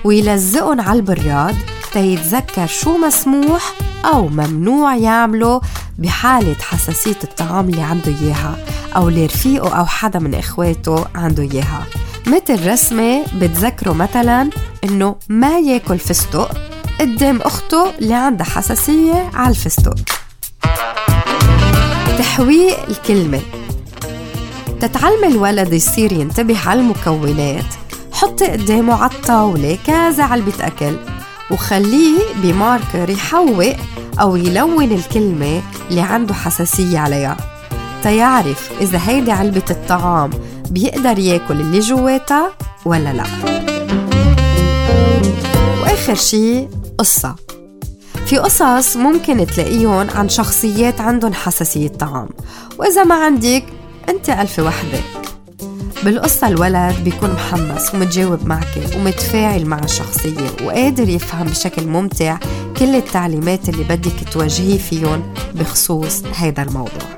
ويلزقهم 0.05 0.81
على 0.81 0.99
البراد 0.99 1.57
تيتذكر 1.93 2.67
شو 2.67 2.97
مسموح 2.99 3.73
أو 4.05 4.29
ممنوع 4.29 4.97
يعمله 4.97 5.61
بحالة 5.99 6.57
حساسية 6.61 7.17
الطعام 7.25 7.69
اللي 7.69 7.83
عنده 7.83 8.15
إياها 8.23 8.57
أو 8.97 9.09
اللي 9.09 9.27
رفيقه 9.27 9.79
أو 9.79 9.87
حدا 9.87 10.19
من 10.19 10.35
إخواته 10.35 11.05
عنده 11.15 11.43
إياها. 11.43 11.87
مثل 12.27 12.69
رسمة 12.73 13.25
بتذكره 13.41 13.93
مثلا 13.93 14.51
إنه 14.85 15.17
ما 15.29 15.59
ياكل 15.59 15.99
فستق 15.99 16.51
قدام 17.01 17.41
أخته 17.43 17.91
اللي 17.99 18.15
عندها 18.15 18.47
حساسية 18.47 19.31
على 19.35 19.51
الفستق؟ 19.51 19.95
تحويق 22.19 22.89
الكلمة. 22.89 23.41
تتعلم 24.81 25.25
الولد 25.25 25.73
يصير 25.73 26.13
ينتبه 26.13 26.69
على 26.69 26.81
المكونات. 26.81 27.65
حطي 28.13 28.47
قدامه 28.47 28.95
على 28.95 29.11
الطاولة 29.11 29.79
كذا 29.87 30.25
علبة 30.25 30.53
أكل 30.61 30.97
وخليه 31.51 32.19
بماركر 32.37 33.11
يحوق 33.11 33.75
أو 34.21 34.37
يلون 34.37 34.93
الكلمة 34.93 35.63
اللي 35.91 36.01
عنده 36.01 36.35
حساسية 36.35 36.99
عليها. 36.99 37.37
تيعرف 38.03 38.71
إذا 38.81 39.01
هيدي 39.07 39.33
علبة 39.33 39.65
الطعام 39.71 40.31
بيقدر 40.71 41.19
ياكل 41.19 41.61
اللي 41.61 41.79
جواتها 41.79 42.53
ولا 42.85 43.13
لا. 43.13 43.25
وآخر 45.83 46.15
شي 46.15 46.69
قصة. 46.99 47.35
في 48.27 48.39
قصص 48.39 48.97
ممكن 48.97 49.47
تلاقيهم 49.47 50.11
عن 50.11 50.29
شخصيات 50.29 51.01
عندهم 51.01 51.35
حساسية 51.35 51.89
طعام. 51.89 52.29
وإذا 52.79 53.05
ما 53.05 53.15
عندك 53.15 53.65
أنت 54.09 54.31
ألف 54.31 54.59
وحدة. 54.59 55.01
بالقصة 56.05 56.49
الولد 56.49 56.95
بيكون 57.05 57.33
محمس 57.33 57.95
ومتجاوب 57.95 58.47
معك 58.47 58.79
ومتفاعل 58.97 59.67
مع 59.67 59.79
الشخصية 59.79 60.51
وقادر 60.65 61.09
يفهم 61.09 61.47
بشكل 61.47 61.87
ممتع 61.87 62.39
كل 62.79 62.97
التعليمات 62.97 63.69
اللي 63.69 63.85
بدك 63.85 64.29
توجهيه 64.33 64.79
فيهم 64.79 65.35
بخصوص 65.55 66.23
هذا 66.25 66.63
الموضوع. 66.63 67.11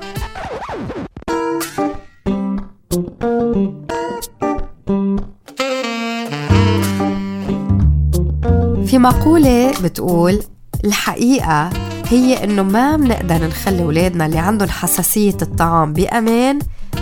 في 8.85 8.97
مقولة 8.97 9.71
بتقول 9.83 10.39
الحقيقة 10.85 11.69
هي 12.13 12.43
إنه 12.43 12.63
ما 12.63 12.95
بنقدر 12.97 13.47
نخلي 13.47 13.83
أولادنا 13.83 14.25
اللي 14.25 14.39
عندهم 14.39 14.69
حساسية 14.69 15.37
الطعام 15.41 15.93
بأمان 15.93 16.59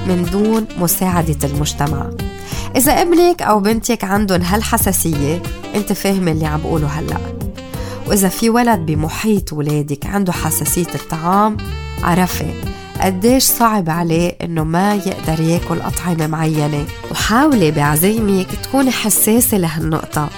من 0.08 0.28
دون 0.32 0.66
مساعدة 0.78 1.48
المجتمع. 1.48 2.10
إذا 2.76 2.92
ابنك 2.92 3.42
أو 3.42 3.60
بنتك 3.60 4.04
عندهم 4.04 4.42
هالحساسية 4.42 5.42
أنت 5.76 5.94
فاهم 5.94 6.28
اللي 6.28 6.46
عم 6.46 6.62
بقوله 6.62 6.88
هلأ. 6.88 7.18
وإذا 8.08 8.30
في 8.30 8.50
ولد 8.50 8.80
بمحيط 8.80 9.54
ولادك 9.54 10.06
عنده 10.06 10.34
حساسية 10.34 10.96
الطعام 10.96 11.58
عرفي 12.04 12.54
قديش 13.02 13.44
صعب 13.44 13.90
عليه 13.90 14.38
إنه 14.42 14.64
ما 14.64 14.96
يقدر 14.96 15.44
ياكل 15.44 15.82
أطعمة 15.82 16.28
معينة. 16.28 16.86
وحاولي 17.12 17.72
بعزيمك 17.72 18.48
تكوني 18.64 18.92
حساسة 18.92 19.58
لهالنقطة. 19.58 20.30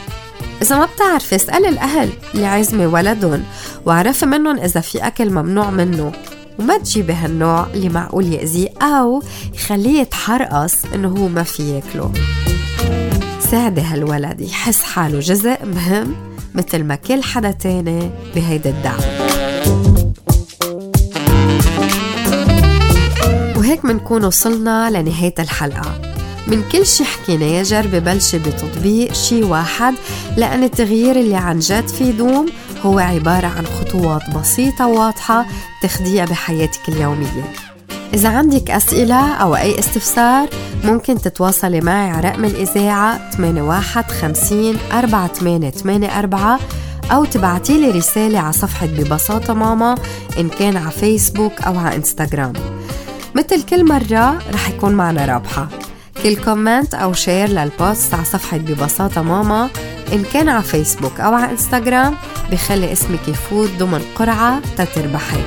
إذا 0.63 0.77
ما 0.77 0.85
بتعرفي 0.85 1.35
اسألي 1.35 1.69
الأهل 1.69 2.09
اللي 2.35 2.45
عازمة 2.45 2.87
ولدهم 2.87 3.43
وعرفي 3.85 4.25
منهم 4.25 4.57
إذا 4.59 4.81
في 4.81 5.07
أكل 5.07 5.29
ممنوع 5.29 5.69
منه. 5.69 6.11
وما 6.59 6.77
تجيبي 6.77 7.13
هالنوع 7.13 7.67
اللي 7.73 7.89
معقول 7.89 8.33
يأذيه 8.33 8.69
أو 8.81 9.23
يخليه 9.53 10.01
يتحرقص 10.01 10.75
إنه 10.95 11.07
هو 11.07 11.27
ما 11.27 11.43
في 11.43 11.75
ياكله. 11.75 12.11
ساعدي 13.51 13.81
هالولد 13.81 14.41
يحس 14.41 14.83
حاله 14.83 15.19
جزء 15.19 15.65
مهم 15.65 16.15
مثل 16.55 16.83
ما 16.83 16.95
كل 16.95 17.23
حدا 17.23 17.51
تاني 17.51 18.11
بهيدا 18.35 18.69
الدعم. 18.69 18.99
وهيك 23.57 23.85
منكون 23.85 24.25
وصلنا 24.25 24.89
لنهاية 24.89 25.35
الحلقة. 25.39 26.12
من 26.47 26.63
كل 26.71 26.85
شي 26.85 27.03
حكيناه 27.03 27.63
جربي 27.63 27.99
بلشي 27.99 28.39
بتطبيق 28.39 29.13
شي 29.13 29.43
واحد 29.43 29.93
لأن 30.37 30.63
التغيير 30.63 31.15
اللي 31.15 31.35
عن 31.35 31.59
جد 31.59 31.87
في 31.87 32.11
دوم 32.11 32.45
هو 32.81 32.99
عبارة 32.99 33.47
عن 33.47 33.65
خطوات 33.65 34.21
بسيطة 34.35 34.87
واضحة 34.87 35.45
تخديها 35.83 36.25
بحياتك 36.25 36.89
اليومية. 36.89 37.53
إذا 38.13 38.29
عندك 38.29 38.71
أسئلة 38.71 39.33
أو 39.33 39.55
أي 39.55 39.79
استفسار 39.79 40.49
ممكن 40.83 41.21
تتواصلي 41.21 41.81
معي 41.81 42.09
على 42.09 42.29
رقم 42.29 42.45
الإذاعة 42.45 43.31
8150 43.31 44.77
4884 44.91 46.59
أو 47.11 47.25
تبعتي 47.25 47.77
لي 47.81 47.91
رسالة 47.91 48.39
على 48.39 48.53
صفحة 48.53 48.85
ببساطة 48.85 49.53
ماما 49.53 49.95
إن 50.39 50.49
كان 50.49 50.77
على 50.77 50.91
فيسبوك 50.91 51.61
أو 51.61 51.77
على 51.77 51.95
إنستغرام. 51.95 52.53
مثل 53.35 53.63
كل 53.63 53.85
مرة 53.85 54.39
رح 54.53 54.69
يكون 54.69 54.93
معنا 54.93 55.25
رابحة. 55.25 55.67
كل 56.23 56.35
comment 56.35 56.93
أو 56.93 57.13
share 57.13 57.47
لل 57.49 57.70
post 57.70 58.13
على 58.13 58.25
صفحة 58.25 58.57
ببساطة 58.57 59.21
ماما 59.21 59.69
إن 60.13 60.23
كان 60.33 60.49
على 60.49 60.63
فيسبوك 60.63 61.19
أو 61.19 61.33
على 61.33 61.51
إنستغرام 61.51 62.15
بخلي 62.51 62.91
اسمك 62.91 63.27
يفوت 63.27 63.69
ضمن 63.79 64.01
قرعة 64.15 64.59
تتربحي 64.77 65.43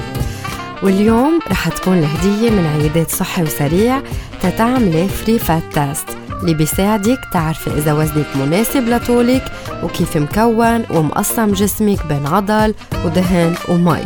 واليوم 0.82 1.38
رح 1.50 1.68
تكون 1.68 1.98
الهدية 1.98 2.50
من 2.50 2.66
عيادات 2.66 3.10
صحي 3.10 3.42
وسريع 3.42 4.02
تتعملي 4.42 5.08
free 5.08 5.38
fat 5.38 5.62
test 5.74 6.16
اللي 6.40 6.54
بيساعدك 6.54 7.20
تعرفي 7.32 7.70
إذا 7.70 7.92
وزنك 7.92 8.26
مناسب 8.36 8.88
لطولك 8.88 9.52
وكيف 9.82 10.16
مكون 10.16 10.84
ومقسم 10.90 11.52
جسمك 11.52 12.06
بين 12.06 12.26
عضل 12.26 12.74
ودهن 13.04 13.54
ومي. 13.68 14.04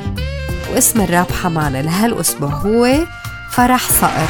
واسم 0.74 1.00
الرابحة 1.00 1.48
معنا 1.48 1.82
لهالأسبوع 1.82 2.50
هو 2.50 2.94
فرح 3.50 3.90
صقر 3.90 4.28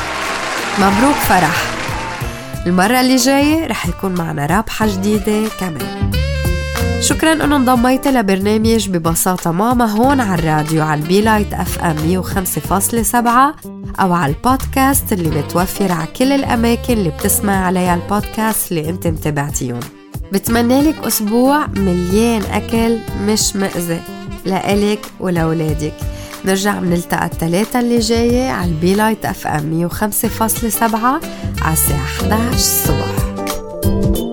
مبروك 0.78 1.14
فرح. 1.16 1.79
المرة 2.66 3.00
اللي 3.00 3.16
جاية 3.16 3.66
رح 3.66 3.86
يكون 3.86 4.14
معنا 4.14 4.46
رابحة 4.46 4.86
جديدة 4.86 5.48
كمان. 5.60 6.10
شكرا 7.00 7.32
إنه 7.32 7.56
انضميتي 7.56 8.10
لبرنامج 8.10 8.88
ببساطة 8.88 9.52
ماما 9.52 9.84
هون 9.84 10.20
على 10.20 10.34
الراديو 10.42 10.82
على 10.84 11.00
ال 11.00 11.20
Be 11.20 11.52
Light 11.54 11.78
FM 11.78 11.96
105.7 12.22 13.16
أو 14.00 14.12
على 14.12 14.32
البودكاست 14.32 15.12
اللي 15.12 15.28
متوفر 15.30 15.92
على 15.92 16.06
كل 16.18 16.32
الأماكن 16.32 16.92
اللي 16.92 17.08
بتسمع 17.10 17.66
عليها 17.66 17.94
البودكاست 17.94 18.72
اللي 18.72 18.88
أنت 18.90 19.06
متابعتيهم. 19.06 19.80
بتمنى 20.32 20.82
لك 20.82 20.94
أسبوع 21.06 21.66
مليان 21.66 22.42
أكل 22.42 22.98
مش 23.26 23.56
مأذي 23.56 24.00
لإلك 24.44 25.00
ولولادك 25.20 25.94
نرجع 26.44 26.78
بنلتقى 26.78 27.26
الثلاثة 27.26 27.80
اللي 27.80 27.98
جاية 27.98 28.50
على 28.50 28.70
ال 28.70 28.94
Be 28.94 29.24
Light 29.24 29.46
FM 29.46 29.88
105.7 29.90 30.82
على 31.62 31.72
الساعة 31.72 32.04
11 32.04 32.54
الصبح. 32.54 34.29